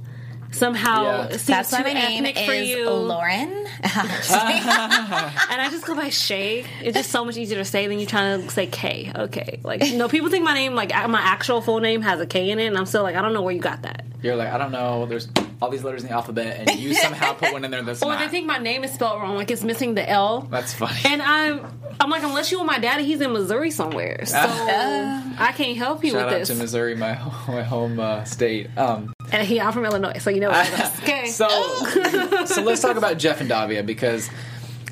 [0.54, 1.28] somehow Yeah.
[1.30, 2.88] seems That's why too my name ethnic for is you.
[2.90, 3.50] Lauren.
[3.84, 6.64] And I just go by Shay.
[6.82, 9.12] It's just so much easier to say than you trying to say K.
[9.14, 12.50] Okay, like no, people think my name, like my actual full name, has a K
[12.50, 14.04] in it, and I'm still like, I don't know where you got that.
[14.22, 15.06] You're like, I don't know.
[15.06, 15.28] There's
[15.60, 18.10] all these letters in the alphabet, and you somehow put one in there that's Or
[18.10, 18.18] not.
[18.20, 20.42] they think my name is spelled wrong, like it's missing the L.
[20.50, 20.98] that's funny.
[21.04, 21.66] And I'm,
[22.00, 26.04] I'm like, unless you want my daddy, he's in Missouri somewhere, so I can't help
[26.04, 26.48] you Shout with out this.
[26.48, 27.14] to Missouri, my
[27.48, 28.68] my home uh, state.
[28.76, 30.90] Um, And he, I'm from Illinois, so you know what it is.
[31.02, 31.26] Okay.
[31.26, 31.48] so
[32.46, 34.30] so let's talk about Jeff and Davia because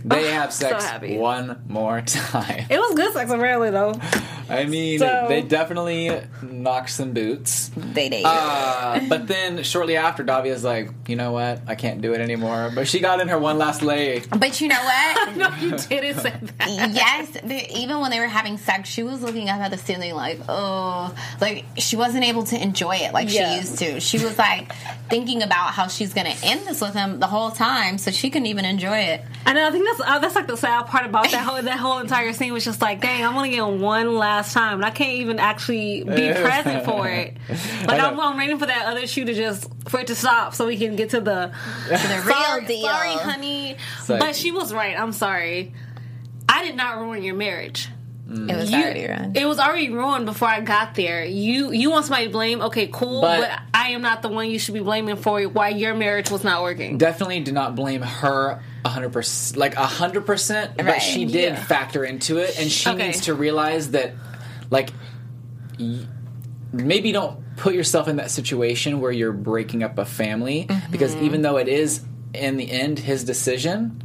[0.04, 1.16] they have sex happy.
[1.16, 2.66] one more time.
[2.68, 3.94] it was good sex apparently though.
[4.48, 6.10] I mean, So- they definitely
[6.42, 7.70] knocked some boots.
[7.76, 8.24] they date.
[8.24, 11.60] Uh, but then shortly after, Davia's like, you know what?
[11.66, 12.70] I can't do it anymore.
[12.74, 14.20] But she got in her one last lay.
[14.36, 15.36] but you know what?
[15.36, 16.90] No, you didn't say that.
[16.92, 20.14] yes, the, even when they were having sex, she was looking up at the ceiling
[20.14, 23.52] like, oh, like she wasn't able to enjoy it like Yeah.
[23.54, 24.00] she used to.
[24.00, 24.72] She was like
[25.08, 28.28] thinking about how she's going to end this with him the whole time, so she
[28.30, 29.22] couldn't even enjoy it.
[29.46, 29.66] I know.
[29.66, 32.32] I think that's uh, that's like the sad part about that whole that whole entire
[32.32, 35.38] scene was just like, dang, I'm gonna get one last time, and I can't even
[35.38, 37.36] actually be present for it.
[37.86, 38.18] Like I I'm.
[38.20, 40.96] I'm waiting for that other shoe to just for it to stop so we can
[40.96, 41.52] get to the
[41.88, 42.82] The real deal.
[42.82, 43.76] Sorry, honey,
[44.08, 44.98] like- but she was right.
[44.98, 45.74] I'm sorry.
[46.48, 47.88] I did not ruin your marriage.
[48.34, 49.36] It was You- already ruined.
[49.36, 51.24] It was already ruined before I got there.
[51.24, 52.62] You you want somebody to blame?
[52.62, 53.20] Okay, cool.
[53.20, 56.30] But- But, I am not the one you should be blaming for why your marriage
[56.30, 56.96] was not working.
[56.98, 59.56] Definitely do not blame her 100%.
[59.56, 60.76] Like 100%.
[60.76, 61.64] But she did Yeah.
[61.64, 62.58] factor into it.
[62.58, 63.06] And she Okay.
[63.08, 64.12] needs to realize that,
[64.70, 64.90] like,
[65.78, 65.98] y-
[66.72, 70.68] maybe don't put yourself in that situation where you're breaking up a family.
[70.90, 71.24] Because Mm-hmm.
[71.26, 72.00] even though it is,
[72.34, 74.01] in the end, his decision.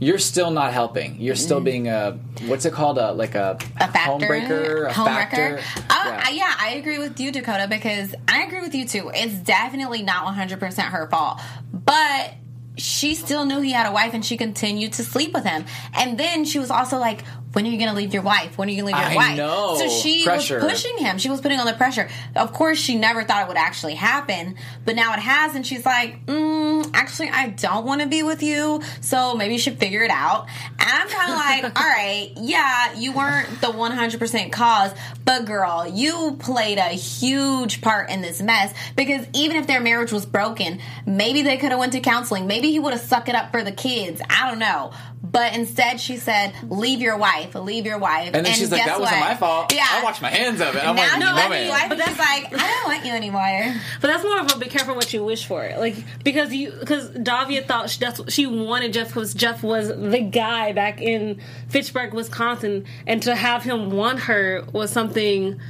[0.00, 1.20] You're still not helping.
[1.20, 2.96] You're still being a what's it called?
[2.98, 3.88] A like a, Mm.
[3.88, 5.04] a factor, homebreaker, a homewrecker.
[5.04, 5.58] factor.
[5.76, 6.22] Uh, yeah.
[6.26, 9.10] I, yeah, I agree with you, Dakota, because I agree with you too.
[9.14, 11.40] It's definitely not 100% her fault,
[11.72, 12.32] but
[12.78, 15.66] she still knew he had a wife and she continued to sleep with him.
[15.92, 18.56] And then she was also like, when are you going to leave your wife?
[18.56, 19.36] When are you going to leave your I wife?
[19.36, 19.76] know.
[19.76, 20.56] So she Pressure.
[20.56, 21.18] was pushing him.
[21.18, 22.08] She was putting on the pressure.
[22.36, 25.84] Of course, she never thought it would actually happen, but now it has, and she's
[25.84, 30.02] like, mm, actually, I don't want to be with you, so maybe you should figure
[30.02, 30.46] it out.
[30.78, 34.92] And I'm kind of like, all right, yeah, you weren't the 100% cause,
[35.24, 40.12] but girl, you played a huge part in this mess because even if their marriage
[40.12, 42.46] was broken, maybe they could have went to counseling.
[42.46, 44.20] Maybe he would have sucked it up for the kids.
[44.30, 44.92] I don't know.
[45.22, 48.88] But instead, she said, "Leave your wife, leave your wife." And then she's like, guess
[48.88, 49.28] "That wasn't what?
[49.28, 49.72] my fault.
[49.72, 51.90] Yeah, I washed my hands of it." I'm now like, she "No, left man." wife,
[51.90, 54.94] and she's like, "I don't want you anymore." But that's more of a be careful
[54.94, 59.08] what you wish for, like because you because Davia thought she, that's she wanted Jeff
[59.08, 64.64] because Jeff was the guy back in Fitchburg, Wisconsin, and to have him want her
[64.72, 65.60] was something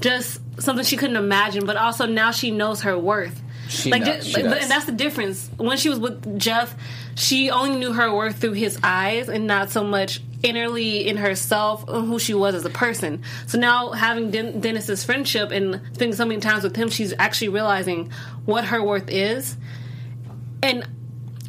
[0.00, 1.66] just something she couldn't imagine.
[1.66, 3.40] But also now she knows her worth.
[3.68, 4.62] She like, knows, ju- she does.
[4.62, 5.50] and that's the difference.
[5.56, 6.74] When she was with Jeff,
[7.14, 11.86] she only knew her worth through his eyes and not so much innerly in herself
[11.88, 13.22] and who she was as a person.
[13.46, 17.48] So now having Den- Dennis's friendship and spending so many times with him, she's actually
[17.50, 18.10] realizing
[18.44, 19.56] what her worth is.
[20.62, 20.86] And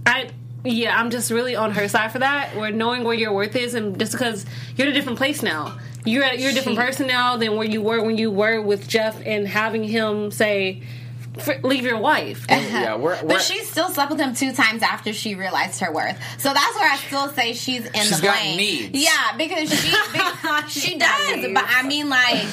[0.05, 0.29] I
[0.65, 2.55] yeah, I'm just really on her side for that.
[2.58, 5.77] Where knowing where your worth is, and just because you're in a different place now,
[6.03, 8.62] you're at, you're a different She- person now than where you were when you were
[8.62, 10.84] with Jeff, and having him say,
[11.47, 14.84] "F- "Leave your wife." yeah, we're, we're But she still slept with him two times
[14.84, 16.17] after she realized her worth.
[16.39, 18.58] So that's where I still say she's in She's the got blame.
[18.58, 19.04] needs.
[19.04, 21.36] Yeah, because she because she does.
[21.38, 21.54] needs.
[21.54, 22.45] But I mean, like,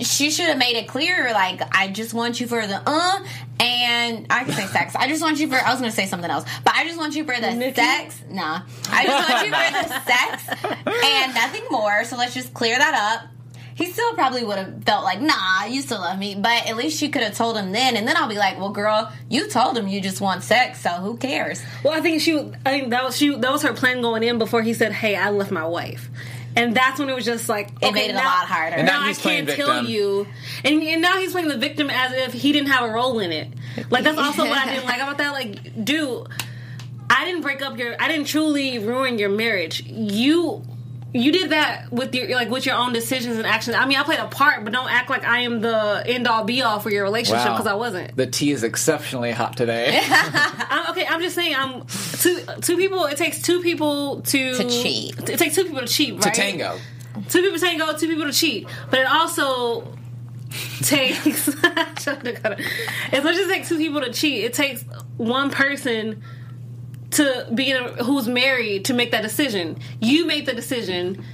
[0.00, 1.30] she should have made it clear.
[1.32, 3.24] Like, I just want you for the uh,
[3.60, 4.94] and I can say sex.
[4.96, 5.54] I just want you for.
[5.56, 7.76] I was going to say something else, but I just want you for the Nikki?
[7.80, 8.20] sex.
[8.28, 10.64] Nah, I just want you for the sex
[11.04, 12.04] and nothing more.
[12.04, 13.30] So let's just clear that up.
[13.74, 16.34] He still probably would have felt like, nah, you still love me.
[16.36, 17.96] But at least she could have told him then.
[17.96, 20.90] And then I'll be like, well, girl, you told him you just want sex, so
[20.90, 21.60] who cares?
[21.82, 22.38] Well, I think she.
[22.64, 23.34] I think that was she.
[23.34, 26.08] That was her plan going in before he said, "Hey, I left my wife,"
[26.54, 28.76] and that's when it was just like It made it a lot harder.
[28.76, 29.86] And now now I he's playing can't kill victim.
[29.86, 30.26] you,
[30.64, 33.32] and, and now he's playing the victim as if he didn't have a role in
[33.32, 33.48] it.
[33.90, 35.32] Like that's also what I didn't like about that.
[35.32, 36.28] Like, dude.
[37.10, 38.00] I didn't break up your.
[38.00, 39.82] I didn't truly ruin your marriage.
[39.86, 40.62] You.
[41.16, 43.76] You did that with your like with your own decisions and actions.
[43.76, 46.42] I mean, I played a part, but don't act like I am the end all
[46.42, 47.52] be all for your relationship Wow.
[47.52, 48.16] because I wasn't.
[48.16, 50.00] The tea is exceptionally hot today.
[50.10, 51.54] I'm, okay, I'm just saying.
[51.56, 53.04] I'm two two people.
[53.04, 55.30] It takes two people to To cheat.
[55.30, 56.78] It takes two people to cheat, to tango.
[57.28, 58.66] Two people tango, two people to cheat.
[58.90, 59.96] But it also
[60.82, 61.46] takes.
[61.64, 61.64] as
[62.06, 64.82] much as it takes two people to cheat, it takes
[65.16, 66.24] one person
[67.14, 69.78] to be a, who's married to make that decision.
[70.00, 71.24] You made the decision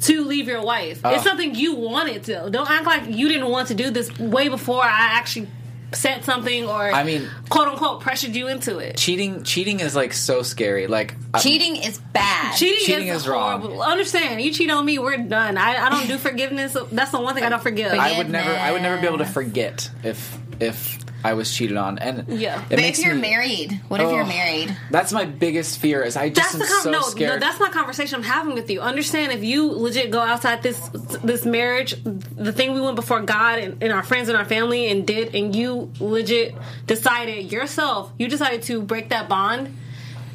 [0.00, 1.00] to leave your wife.
[1.04, 1.10] Oh.
[1.14, 2.48] It's something you wanted to.
[2.50, 5.48] Don't act like you didn't want to do this way before I actually
[5.92, 8.96] said something or I mean- quote unquote pressured you into it.
[8.96, 10.86] Cheating, cheating is like so scary.
[10.86, 12.56] Like I- Cheating is bad.
[12.56, 13.60] Cheating, Cheating is, is wrong.
[13.60, 13.82] horrible.
[13.82, 14.40] Understand?
[14.40, 15.56] You cheat on me, we're done.
[15.58, 16.76] I, I don't do forgiveness.
[16.90, 17.92] That's the one thing I don't forgive.
[17.92, 21.76] I would never, I would never be able to forget if if I was cheated
[21.76, 21.98] on.
[21.98, 22.60] And Yeah.
[22.62, 24.26] it But makes if you're me- married, what if you're Oh.
[24.26, 24.76] married?
[24.90, 26.02] That's my biggest fear.
[26.02, 27.40] Is I just that's am the con- so no, scared.
[27.40, 27.46] no.
[27.46, 28.80] That's my conversation I'm having with you.
[28.80, 29.32] Understand?
[29.32, 30.80] If you legit go outside this
[31.22, 34.90] this marriage, the thing we went before God and, and our friends and our family
[34.90, 36.54] and did, and you legit
[36.86, 39.76] decided yourself, you decided to break that bond.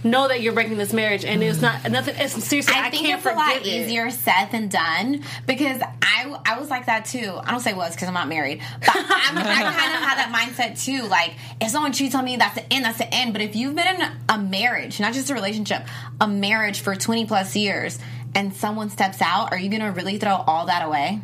[0.04, 2.16] Know that you're breaking this marriage, and it's not nothing.
[2.18, 3.66] It's seriously, I, I think can't it's a lot it.
[3.66, 7.34] easier said than done because I I was like that too.
[7.44, 10.32] I don't say was because I'm not married, but I'm, I kind of had that
[10.34, 11.04] mindset too.
[11.08, 12.86] Like if someone cheats on me, that's the end.
[12.86, 13.34] That's the end.
[13.34, 15.86] But if you've been in a marriage, not just a relationship,
[16.22, 17.98] a marriage for 20 plus years,
[18.36, 21.22] and someone steps out, are you gonna really throw all that away?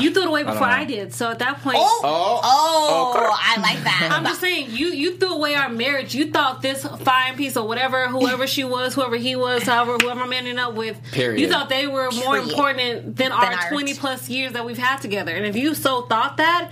[0.00, 0.66] You threw it away before know.
[0.66, 2.40] I, did, so at that point, Oh, Oh.
[2.42, 4.08] oh, Oh, I like that.
[4.12, 6.14] I'm just saying, you you threw away our marriage.
[6.14, 10.20] You thought this fine piece or whatever, whoever she was, whoever he was, however, whoever
[10.22, 11.40] I'm ending up with, Period.
[11.40, 12.48] you thought they were more Period.
[12.48, 13.64] important than, Than our ours.
[13.70, 15.32] 20 plus years that we've had together.
[15.34, 16.70] And if you so thought that,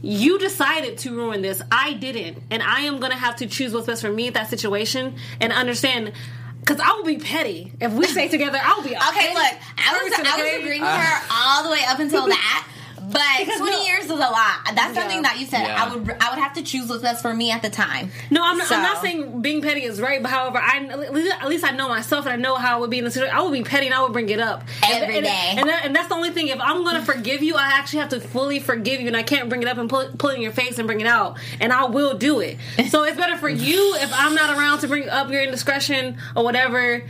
[0.00, 1.60] you decided to ruin this.
[1.72, 4.48] I didn't, and I am gonna have to choose what's best for me in that
[4.48, 6.12] situation and understand.
[6.68, 8.60] Because I will be petty if we stay together.
[8.62, 11.00] I'll be Okay, look, I was I was agreeing with uh-huh.
[11.00, 12.68] her all the way up until that.
[13.10, 14.58] But Because twenty no- years is a lot.
[14.74, 15.22] That's something Yeah.
[15.22, 15.62] that you said.
[15.66, 15.84] Yeah.
[15.84, 18.10] I would I would have to choose what's best for me at the time.
[18.30, 21.34] No, I'm not, I'm not saying being petty is right, but however, I at least,
[21.40, 23.34] at least I know myself and I know how I would be in the situation.
[23.36, 25.46] I would be petty and I would bring it up Every and, day.
[25.50, 26.48] and, and, that, and that's the only thing.
[26.48, 29.22] If I'm going to forgive you, I actually have to fully forgive you, and I
[29.22, 31.38] can't bring it up and pull, pull it in your face and bring it out.
[31.60, 32.58] And I will do it.
[32.90, 36.44] So it's better for you if I'm not around to bring up your indiscretion or
[36.44, 37.02] whatever.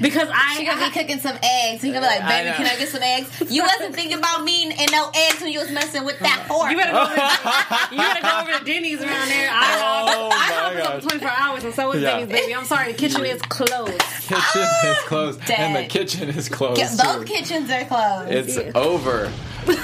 [0.00, 1.82] Because I, She gonna be cooking some eggs.
[1.82, 2.54] He gonna be like, "Baby, know.
[2.56, 5.58] can I get some eggs?" You wasn't thinking about me and no eggs when you
[5.58, 6.70] was messing with that fork.
[6.70, 7.14] you better go over.
[7.14, 9.48] To, you better go over to Denny's around there.
[9.50, 11.02] I, Oh, I my have gosh.
[11.04, 12.18] 24 hours, and so is Yeah.
[12.18, 12.54] Denny's, baby.
[12.54, 13.98] I'm sorry, the kitchen is closed.
[14.00, 16.76] kitchen is ah, closed, and the kitchen is closed.
[16.80, 16.96] Get- too.
[17.02, 18.30] Both kitchens are closed.
[18.30, 18.70] It's Yeah.
[18.74, 19.32] over.
[19.68, 19.76] and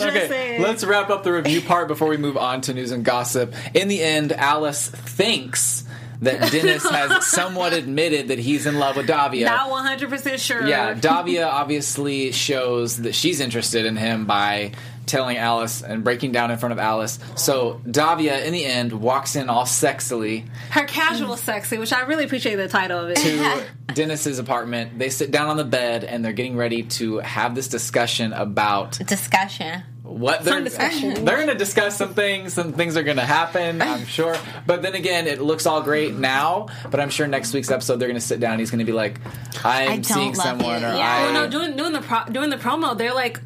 [0.00, 0.62] Just okay, saying.
[0.62, 3.54] let's wrap up the review part before we move on to news and gossip.
[3.74, 5.84] In the end, Alice thinks
[6.22, 9.46] that Dennis has somewhat admitted that he's in love with Davia.
[9.46, 10.66] Not 100 percent sure.
[10.66, 14.72] Yeah, Davia obviously shows that she's interested in him by
[15.04, 17.18] telling Alice and breaking down in front of Alice.
[17.34, 22.24] So Davia, in the end, walks in all sexily her casual sexy, which I really
[22.24, 23.16] appreciate the title of it.
[23.16, 24.98] to Dennis's apartment.
[24.98, 28.92] They sit down on the bed and they're getting ready to have this discussion about
[29.06, 29.82] Discussion.
[30.02, 34.04] What they're they're going to discuss some things some things are going to happen i'm
[34.04, 34.36] sure
[34.66, 38.08] but then again it looks all great now but i'm sure next week's episode they're
[38.08, 39.20] going to sit down and he's going to be like
[39.64, 40.88] i'm don't seeing someone you.
[40.88, 41.16] or Yeah.
[41.16, 43.40] I, Well, no, doing doing the pro, doing the promo, they're like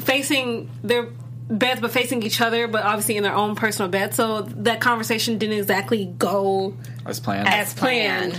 [0.00, 1.08] facing their
[1.50, 4.14] beds, but facing each other, but obviously in their own personal bed.
[4.14, 6.74] So that conversation didn't exactly go
[7.06, 8.38] as planned as planned.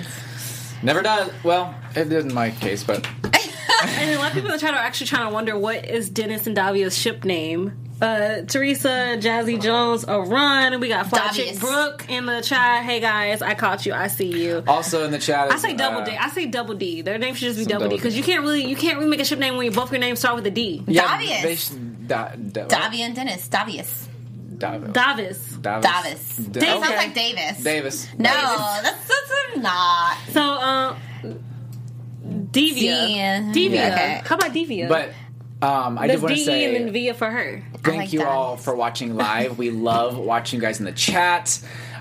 [0.82, 3.08] never does well it did in my case but
[4.00, 6.10] And a lot of people in the chat are actually trying to wonder what is
[6.10, 7.78] Dennis and Davia's ship name.
[8.02, 10.80] Uh, Teresa, Jazzy Jones, a run.
[10.80, 12.84] We got Fly Chick Brooke in the chat.
[12.86, 13.94] Hey guys, I caught you.
[13.94, 14.64] I see you.
[14.68, 16.12] also in the chat I say double uh, D.
[16.16, 17.02] I say double D.
[17.02, 19.20] Their name should just be double D because you can't really you can't really make
[19.20, 20.82] a ship name when you, both your names start with a D.
[20.88, 21.42] yeah, Davius.
[21.42, 21.70] they sh-
[22.08, 23.50] da, da, Davia and Dennis.
[23.50, 24.06] Davius.
[24.58, 24.92] Davis.
[24.94, 25.58] Davis.
[25.58, 25.58] Davis.
[25.58, 25.58] Davis.
[25.62, 26.08] Da- That
[26.48, 26.68] Okay.
[26.68, 27.64] sounds like Davis.
[27.64, 28.82] Davis No, Davis.
[28.84, 30.18] that's, that's not.
[30.32, 30.98] So, um,
[32.52, 33.08] Devia.
[33.08, 33.54] Devia.
[33.54, 33.92] Devia.
[33.94, 34.22] Okay.
[34.26, 34.88] How about Devia?
[34.88, 35.10] but
[35.62, 37.62] um, I There's did want to DE say and then Via for her.
[37.84, 38.28] Thank like you that.
[38.30, 39.58] all for watching live.
[39.58, 41.60] We love watching you guys in the chat.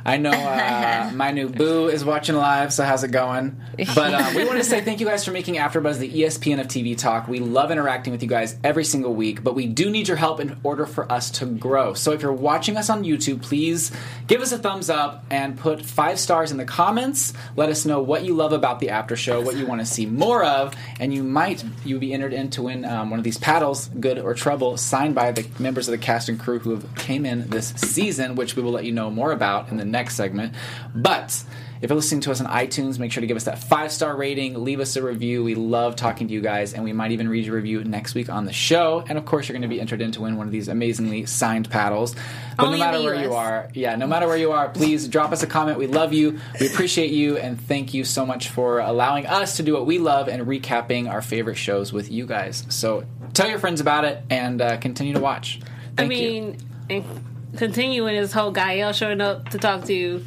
[0.09, 3.61] I know uh, my new boo is watching live, so how's it going?
[3.95, 6.67] But um, we want to say thank you guys for making AfterBuzz the ESPN of
[6.67, 7.29] TV talk.
[7.29, 10.41] We love interacting with you guys every single week, but we do need your help
[10.41, 11.93] in order for us to grow.
[11.93, 13.93] So if you're watching us on YouTube, please
[14.27, 17.35] give us a thumbs up and put five stars in the comments.
[17.55, 20.07] Let us know what you love about the after show, what you want to see
[20.07, 23.39] more of, and you might you be entered in to win um, one of these
[23.39, 26.95] paddles, good or trouble, signed by the members of the cast and crew who have
[26.95, 29.98] came in this season, which we will let you know more about in the next
[30.07, 30.55] segment.
[30.95, 31.43] But
[31.81, 34.17] If you're listening to us on iTunes, make sure to give us that five star
[34.17, 35.45] rating, leave us a review.
[35.45, 38.29] We love talking to you guys, and we might even read your review next week
[38.29, 39.05] on the show.
[39.09, 41.27] And of course, you're going to be entered in to win one of these amazingly
[41.27, 42.17] signed paddles.
[42.57, 45.31] But Only no matter where you are, yeah, no matter where you are, please drop
[45.31, 45.79] us a comment.
[45.79, 46.41] We love you.
[46.59, 50.01] We appreciate you, and thank you so much for allowing us to do what we
[50.01, 52.65] love and recapping our favorite shows with you guys.
[52.71, 55.61] So tell your friends about it and uh, continue to watch.
[55.97, 56.19] I Thank you.
[56.19, 56.59] mean,
[56.91, 57.05] and
[57.57, 60.25] continuing this whole Gael showing up to talk to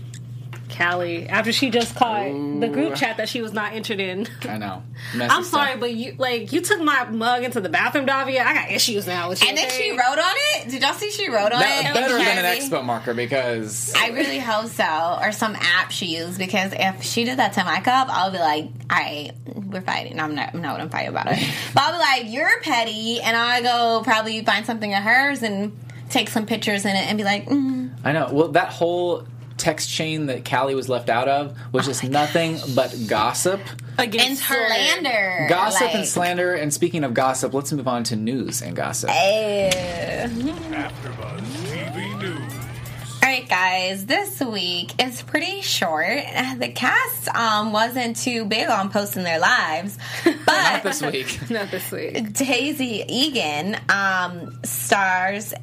[0.78, 2.24] Callie after she just caught
[2.62, 4.26] the group chat that she was not entered in.
[4.48, 4.82] I know.
[5.16, 5.66] Messy I'm stuff.
[5.66, 8.42] sorry, but you like you took my mug into the bathroom, Davia.
[8.46, 9.50] I got issues now with you.
[9.50, 9.76] And then okay?
[9.82, 10.70] she wrote on it.
[10.70, 11.94] Did y'all see she wrote on That- it?
[11.94, 12.70] better than an Jersey?
[12.70, 16.38] expo marker because I really hope so, or some app she used.
[16.40, 20.22] Because if she did that to my cup, I'll be like, "All right, we're fighting."
[20.22, 20.54] I'm not.
[20.54, 21.40] I'm not what I'm fighting about it.
[21.74, 25.78] But I'll be like, "You're petty," and I go probably find something of hers and
[26.12, 27.92] take some pictures in it and be like, mm.
[28.04, 28.30] I know.
[28.32, 29.26] Well, that whole
[29.58, 33.60] text chain that Callie was left out of was just nothing but gossip.
[34.00, 34.68] against and her.
[34.68, 36.54] slander, Gossip like, and slander.
[36.56, 39.10] And speaking of gossip, let's move on to news and gossip.
[39.12, 40.28] eh.
[40.28, 42.54] AfterBuzz TV News.
[43.24, 44.06] All right, guys.
[44.08, 46.08] This week is pretty short.
[46.58, 51.40] The cast um, wasn't too big on posting their lives, Not but this week.
[51.52, 52.34] Not this week.
[52.34, 55.54] Daisy Eagan um, stars.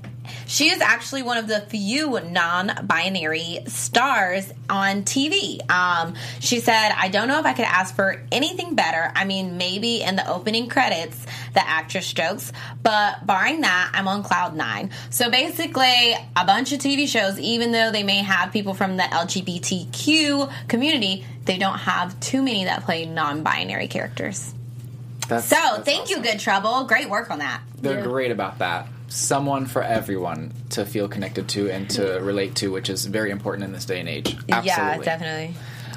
[0.46, 5.60] She is actually one of the few non-binary stars on TV.
[5.70, 9.10] Um, she said, "I don't know if I could ask for anything better.
[9.14, 11.16] I mean, maybe in the opening credits,
[11.54, 12.52] the actress jokes,
[12.82, 14.90] but barring that, I'm on cloud nine.
[15.10, 19.04] So basically, a bunch of TV shows, even though they may have people from the
[19.04, 24.54] LGBTQ community, they don't have too many that play non-binary characters.
[25.28, 26.24] That's, So, that's thank awesome.
[26.24, 26.84] you, Good Trouble.
[26.84, 27.60] Great work on that.
[27.80, 28.04] They're Yeah.
[28.04, 28.86] great about that.
[29.08, 33.64] Someone for everyone to feel connected to and to relate to, which is very important
[33.64, 34.36] in this day and age.
[34.50, 34.66] Absolutely.
[34.66, 35.54] Yeah, definitely.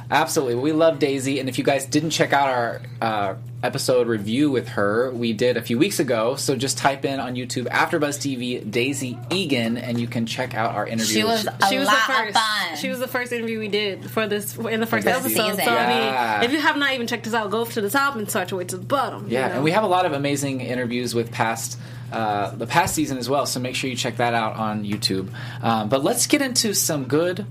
[0.10, 0.56] Absolutely.
[0.56, 4.68] We love Daisy, and if you guys didn't check out our uh, episode review with
[4.70, 6.36] her, we did a few weeks ago.
[6.36, 10.76] So just type in on YouTube AfterBuzz TV Daisy Eagan, and you can check out
[10.76, 11.14] our interview.
[11.22, 12.30] She was a She was lot the first.
[12.30, 12.78] of fun.
[12.78, 15.30] She was the first interview we did for this in the first episode.
[15.30, 15.56] season.
[15.56, 16.38] So I Yeah.
[16.42, 18.52] mean, if you have not even checked us out, go to the top and start
[18.52, 19.28] your way to the bottom.
[19.28, 19.54] you Yeah, know?
[19.56, 21.78] and we have a lot of amazing interviews with past
[22.12, 23.46] uh, the past season as well.
[23.46, 25.30] So make sure you check that out on YouTube.
[25.62, 27.46] Um, but let's get into some good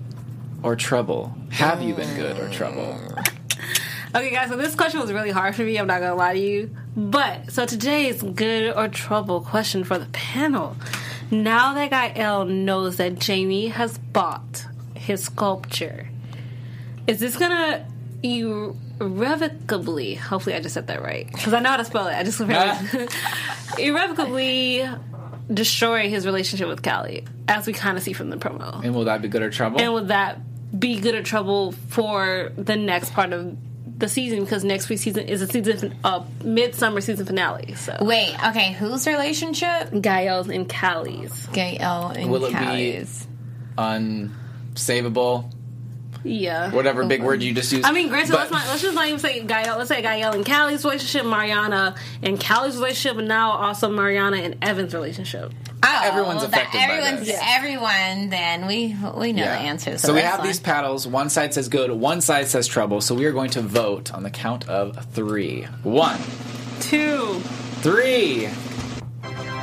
[0.63, 1.35] or trouble.
[1.51, 2.99] Have you been good or trouble?
[4.13, 5.77] Okay, guys, so this question was really hard for me.
[5.77, 6.71] I'm not gonna lie to you.
[6.97, 10.77] But so today's good or trouble question for the panel.
[11.31, 16.09] Now that Gael knows that Jamie has bought his sculpture,
[17.07, 17.87] is this gonna
[19.01, 20.15] irrevocably?
[20.15, 22.15] Hopefully, I just said that right because I know how to spell it.
[22.15, 22.41] I just
[23.79, 24.89] irrevocably
[25.53, 28.85] destroy his relationship with Callie, as we kind of see from the promo.
[28.85, 29.81] And will that be good or trouble?
[29.81, 30.39] And will that
[30.79, 33.57] be good or trouble for the next part of
[33.99, 34.45] the season?
[34.45, 37.75] Because next week's season is a season, a midsummer season finale.
[37.75, 39.91] So Wait, okay, whose relationship?
[40.01, 41.47] Gael's and Callie's.
[41.53, 43.05] Gail and Will it be-
[43.79, 45.51] Unsavable,
[46.23, 46.71] Yeah.
[46.73, 47.85] whatever big oh, word um, you just used.
[47.85, 49.79] I mean, granted, But- let's not let's just not even say Gael.
[49.79, 54.57] Let's say Gael and Callie's relationship, Mariana and Callie's relationship, and now also Mariana and
[54.63, 55.53] Evan's relationship.
[55.83, 57.41] Oh, Everyone's well, affected by everyone's, this.
[57.43, 59.57] Everyone, then we we know Yeah.
[59.57, 60.03] the answers.
[60.03, 60.47] So to we have one.
[60.47, 61.07] these paddles.
[61.07, 63.01] One side says good, one side says trouble.
[63.01, 65.63] So we are going to vote on the count of three.
[65.83, 66.19] One,
[66.81, 67.41] Two.
[67.81, 68.49] three.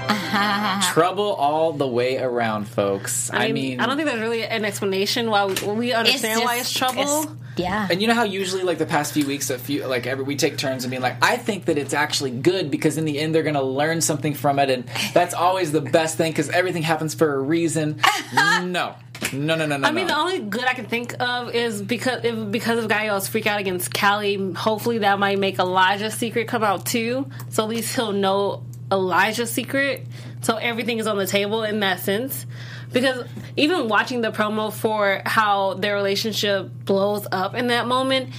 [0.93, 3.31] trouble all the way around, folks.
[3.31, 6.43] I, I mean, mean, I don't think there's really an explanation why we, we understand
[6.43, 7.01] why it's trouble.
[7.01, 7.27] it's-
[7.57, 7.87] yeah.
[7.89, 10.35] And you know how usually, like the past few weeks, a few like every we
[10.35, 13.33] take turns and being like, I think that it's actually good because in the end
[13.33, 16.83] they're going to learn something from it, and that's always the best thing because everything
[16.83, 17.99] happens for a reason.
[18.33, 18.95] no, no,
[19.33, 19.87] no, no, no.
[19.87, 20.13] I mean, no.
[20.13, 23.59] the only good I can think of is because if, because of Gael's freak out
[23.59, 24.53] against Callie.
[24.53, 27.29] Hopefully, that might make Elijah's secret come out too.
[27.49, 30.05] So at least he'll know Elijah's secret.
[30.41, 32.45] So everything is on the table in that sense.
[32.91, 33.25] Because
[33.57, 38.29] even watching the promo for how their relationship blows up in that moment,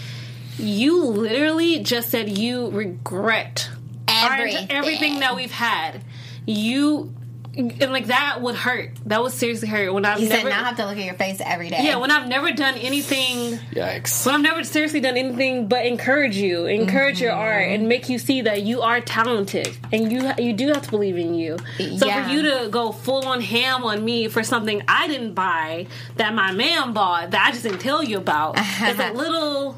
[0.59, 3.69] you literally just said you regret
[4.09, 4.67] our- Everything.
[4.71, 6.03] everything that we've had.
[6.47, 7.13] You
[7.59, 8.91] and like that would hurt.
[9.07, 9.93] That would seriously hurt.
[9.93, 11.81] When I've he never said, "Now I have to look at your face every day."
[11.83, 14.25] yeah, when I've never done anything, Yikes.
[14.25, 17.41] when I've never seriously done anything but encourage you, encourage your mm-hmm.
[17.41, 20.91] art, and make you see that you are talented, and you you do have to
[20.91, 21.59] believe in you.
[21.99, 22.25] So Yeah.
[22.25, 25.87] for you to go full on ham on me for something I didn't buy
[26.17, 29.77] that my man bought that I just didn't tell you about, it's a little.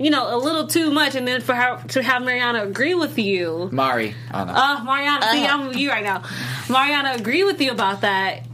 [0.00, 3.18] You know, a little too much, and then for her to have Mariana agree with
[3.18, 4.52] you, Mari, Anna.
[4.52, 6.22] uh, Mariana, see, I'm with you right now.
[6.70, 8.46] Mariana, agree with you about that.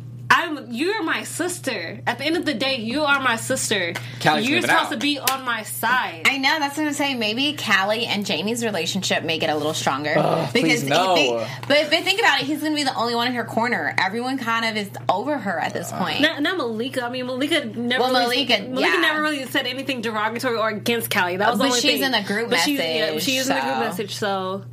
[0.57, 2.01] I'm I'm you're my sister.
[2.07, 3.95] At the end of the day, you are my sister.
[4.23, 4.91] Callie you're supposed out.
[4.93, 6.23] to be on my side.
[6.27, 7.19] I know that's what I'm saying.
[7.19, 10.15] Maybe Callie and Jamie's relationship may get a little stronger
[10.51, 11.15] please if no.
[11.15, 11.31] they-
[11.69, 12.47] but but think about it.
[12.47, 13.95] He's going to be the only one in her corner.
[13.99, 16.21] Everyone kind of is over her at this point.
[16.21, 17.05] Not, not Malika.
[17.05, 18.03] I mean, Malika never.
[18.05, 19.01] Well, really, Malika, Malika yeah.
[19.01, 21.37] never really said anything derogatory or against Callie.
[21.37, 22.03] That was the But only she's thing.
[22.03, 24.15] in the group but She's, yeah, message, she is in the group message.
[24.17, 24.65] So,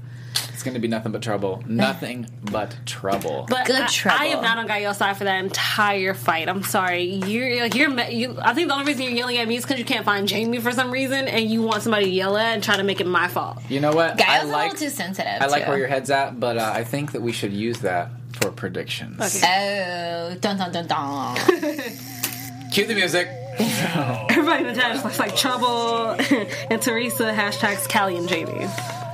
[0.54, 1.64] It's going to be nothing but trouble.
[1.68, 3.46] Nothing but trouble.
[3.50, 4.22] but Good I, trouble.
[4.22, 6.48] I am not on Gael's side for that entire fight.
[6.48, 7.04] I'm sorry.
[7.04, 8.00] You're you're.
[8.10, 10.28] You, I think the only reason you're yelling at me is because you can't find
[10.28, 13.02] Jamie for some reason, and you want somebody to yell at and try to make
[13.02, 13.60] it my fault.
[13.68, 14.18] you know what?
[14.18, 15.42] Gail's I a like little too sensitive.
[15.42, 15.70] I like too.
[15.70, 19.20] where your head's at, but uh, I think that we should use that for predictions.
[19.20, 20.30] Okay.
[20.32, 21.36] Oh, dun dun dun dun.
[22.72, 23.28] Cue the music.
[23.60, 26.10] Everybody in the chat is like, like trouble,
[26.70, 28.68] and Teresa hashtags Callie and Jamie.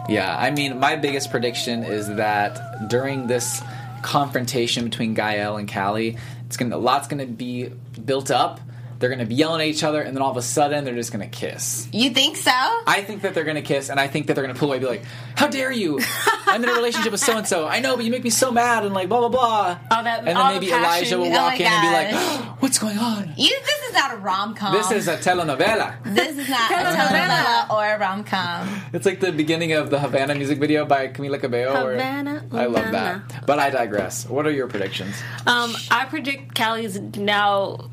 [0.10, 3.62] Yeah, I mean, my biggest prediction is that during this
[4.02, 7.70] confrontation between Gael and Callie, it's gonna a lot's gonna be
[8.04, 8.60] built up.
[9.00, 11.12] They're gonna be yelling at each other, and then all of a sudden, they're just
[11.14, 11.88] gonna kiss.
[11.94, 12.52] you think so?
[12.52, 14.84] I think that they're gonna kiss, and I think that they're gonna pull away, and
[14.86, 15.04] be like,
[15.36, 16.00] "How dare you?
[16.48, 17.66] I'm in a relationship with so and so.
[17.66, 19.78] I know, but you make me so mad," and like blah blah blah.
[19.90, 20.74] Oh, that- and then all the maybe.
[20.74, 22.46] Elijah will Oh walk my in and be like, gosh.
[22.60, 23.34] "What's going on?
[23.38, 24.74] You, this is not a rom com.
[24.74, 28.68] This is a telenovela." this is not a telenovela or a rom com.
[28.92, 31.86] It's like the beginning of the Havana music video by Camila Cabello.
[31.86, 33.46] or- Havana, I love that.
[33.46, 34.26] But I digress.
[34.28, 35.16] What are your predictions?
[35.48, 37.90] Um, I predict Callie's now.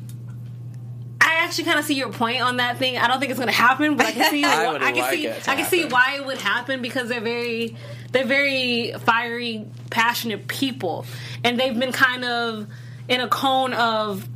[1.37, 2.97] I actually kind of see your point on that thing.
[2.97, 4.43] I don't think it's going to happen, but I can see.
[4.45, 5.29] I I can like see.
[5.29, 7.77] I can see why it would happen because they're very,
[8.11, 11.05] they're very fiery, passionate people,
[11.43, 12.67] and they've been kind of
[13.07, 14.27] in a cone of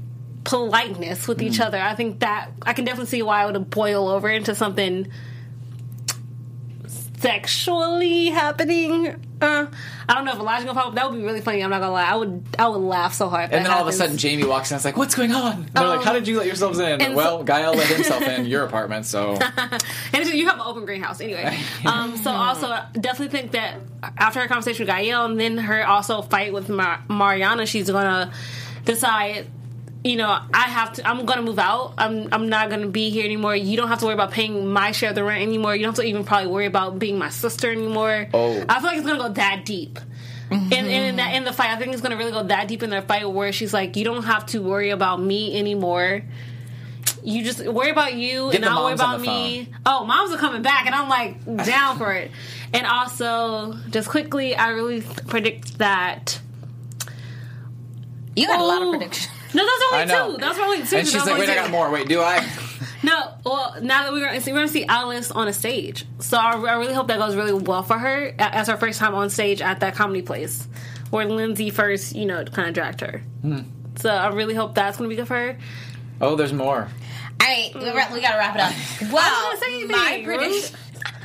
[0.43, 1.65] politeness with each Mm.
[1.67, 1.77] other.
[1.79, 5.07] I think that I can definitely see why it would boil over into something
[7.19, 9.15] sexually happening.
[9.41, 9.65] Uh,
[10.07, 10.95] I don't know if Elijah gonna pop up.
[10.95, 11.63] That would be really funny.
[11.63, 12.03] I'm not gonna lie.
[12.05, 12.43] I would.
[12.59, 13.45] I would laugh so hard.
[13.45, 14.75] if And that then all of a sudden, Jamie walks in.
[14.75, 17.15] It's like, "What's going on?" And they're like, Um, "How did you let yourselves in?"
[17.15, 19.37] well, so- Gael let himself in your apartment, so
[20.13, 21.57] And you have an open greenhouse anyway.
[21.85, 23.79] Um, so also I definitely think that
[24.17, 28.31] after her conversation with Gael and then her also fight with Mar- Mariana, she's gonna
[28.85, 29.47] decide.
[30.03, 31.07] You know, I have to.
[31.07, 31.93] I'm gonna move out.
[31.97, 32.27] I'm.
[32.31, 33.55] I'm not gonna be here anymore.
[33.55, 35.75] You don't have to worry about paying my share of the rent anymore.
[35.75, 38.27] You don't have to even probably worry about being my sister anymore.
[38.33, 38.65] Oh.
[38.67, 39.99] I feel like it's gonna go that deep.
[40.49, 42.81] And, and in that in the fight, I think it's gonna really go that deep
[42.83, 46.23] in their fight where she's like, "You don't have to worry about me anymore.
[47.23, 50.33] You just worry about you, Get and the I'll worry about the me." Oh, moms
[50.33, 52.31] are coming back, and I'm like down for it.
[52.73, 56.39] And also, just quickly, I really predict that.
[58.35, 58.91] You got a lot of Oh.
[58.97, 59.27] predictions.
[59.53, 60.31] No, that's I only know.
[60.31, 60.37] two.
[60.37, 60.81] That's only two.
[60.81, 61.61] and That's she's like, only "Wait, I two.
[61.61, 61.89] got more.
[61.91, 62.47] Wait, do I?"
[63.03, 66.37] No, well, now that we're gonna see, we're gonna see Alice on a stage, so
[66.37, 69.15] I, I really hope that goes really well for her a- as her first time
[69.15, 70.67] on stage at that comedy place
[71.09, 73.21] where Lindsay first, you know, kind of dragged her.
[73.41, 73.59] Hmm.
[73.97, 75.57] So I really hope that's gonna be good for her.
[76.21, 76.87] Oh, there's more.
[77.41, 79.11] All right, we we gotta wrap it up.
[79.11, 80.75] Well, gonna say anything, my prediction.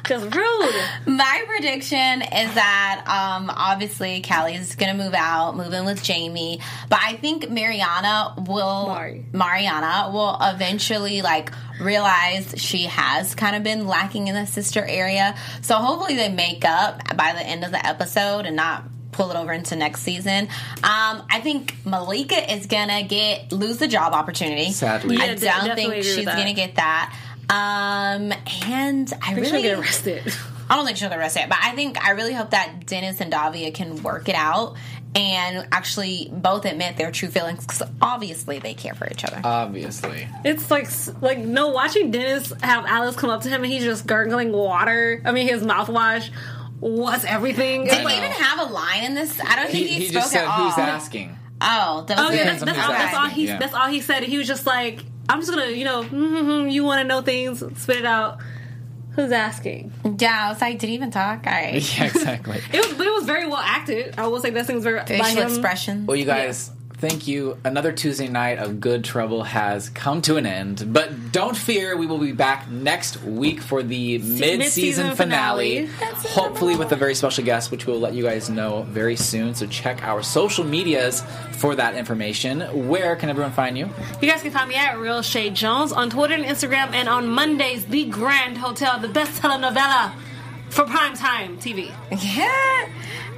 [0.07, 0.75] Cause rude.
[1.07, 7.01] My prediction is that um, obviously Callie's gonna move out, move in with Jamie, but
[7.03, 9.27] I think Mariana will Mari.
[9.33, 11.51] Mariana will eventually like
[11.81, 15.35] realize she has kind of been lacking in the sister area.
[15.63, 19.37] So hopefully they make up by the end of the episode and not pull it
[19.37, 20.45] over into next season.
[20.85, 24.71] Um, I think Malika is gonna get lose the job opportunity.
[24.73, 25.17] Sadly.
[25.17, 26.37] Yeah, I de- don't definitely think agree with she's that.
[26.37, 27.17] gonna get that.
[27.49, 28.33] Um,
[28.65, 30.23] and I She'll really get arrested.
[30.69, 33.31] I don't think she'll get arrested, but I think I really hope that Dennis and
[33.31, 34.77] Davia can work it out
[35.15, 39.41] and actually both admit their true feelings because obviously they care for each other.
[39.45, 40.29] Obviously.
[40.45, 40.89] It's like
[41.23, 45.23] like no watching Dennis have Alice come up to him and he's just gargling water.
[45.25, 46.31] I mean his mouthwash
[46.81, 47.87] was everything.
[47.87, 49.41] It's Did like, he even have a line in this?
[49.41, 50.71] I don't think he, he spoke just said, at all.
[50.71, 53.59] "Who's asking?" Oh, that was Oh yeah, that's, that's, who's all, that's all he yeah.
[53.59, 54.25] that's all he said.
[54.25, 57.63] He was just like, I'm just gonna, you know, mm-hmm, you want to know things,
[57.81, 58.39] spit it out.
[59.13, 59.93] Who's asking?
[60.19, 61.47] yeah, I was like, did he even talk?
[61.47, 61.75] All right.
[61.99, 62.61] Yeah, exactly.
[62.73, 64.15] It was, but it was very well acted.
[64.19, 65.49] I will say that thing was very by Facial him.
[65.49, 66.07] expressions.
[66.07, 67.59] Well, you guys, thank you.
[67.65, 70.93] Another Tuesday night of Good Trouble has come to an end.
[70.93, 75.87] But don't fear, we will be back next week for the mid-season mid-season finale.
[75.87, 76.15] finale.
[76.31, 79.55] Hopefully with a very special guest, which we'll let you guys know very soon.
[79.55, 81.23] So check our social medias
[81.53, 82.89] for that information.
[82.89, 83.89] Where can everyone find you?
[84.21, 87.29] You guys can find me at Real Shay Jones on Twitter and Instagram, and on
[87.29, 90.13] Mondays, The Grand Hotel, the best telenovela
[90.71, 91.93] for primetime TV.
[92.37, 92.89] Yeah.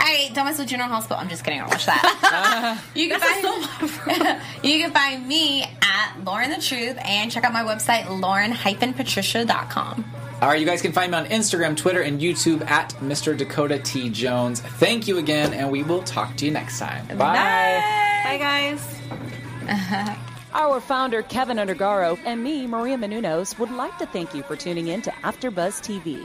[0.01, 1.19] All right, don't mess with General Hospital.
[1.19, 1.61] I'm just kidding.
[1.61, 2.81] I'll watch that.
[2.95, 7.63] you can find you can find me at Lauren the Truth and check out my
[7.63, 10.05] website lauren-patricia.com.
[10.41, 13.37] All right, you guys can find me on Instagram, Twitter, and YouTube at Mr.
[13.37, 14.09] Dakota T.
[14.09, 14.61] Jones.
[14.61, 17.05] Thank you again, and we will talk to you next time.
[17.09, 17.83] Bye.
[18.25, 20.17] Bye, guys.
[20.55, 24.87] Our founder, Kevin Undergaro, and me, Maria Menounos, would like to thank you for tuning
[24.87, 26.25] in to AfterBuzz TV.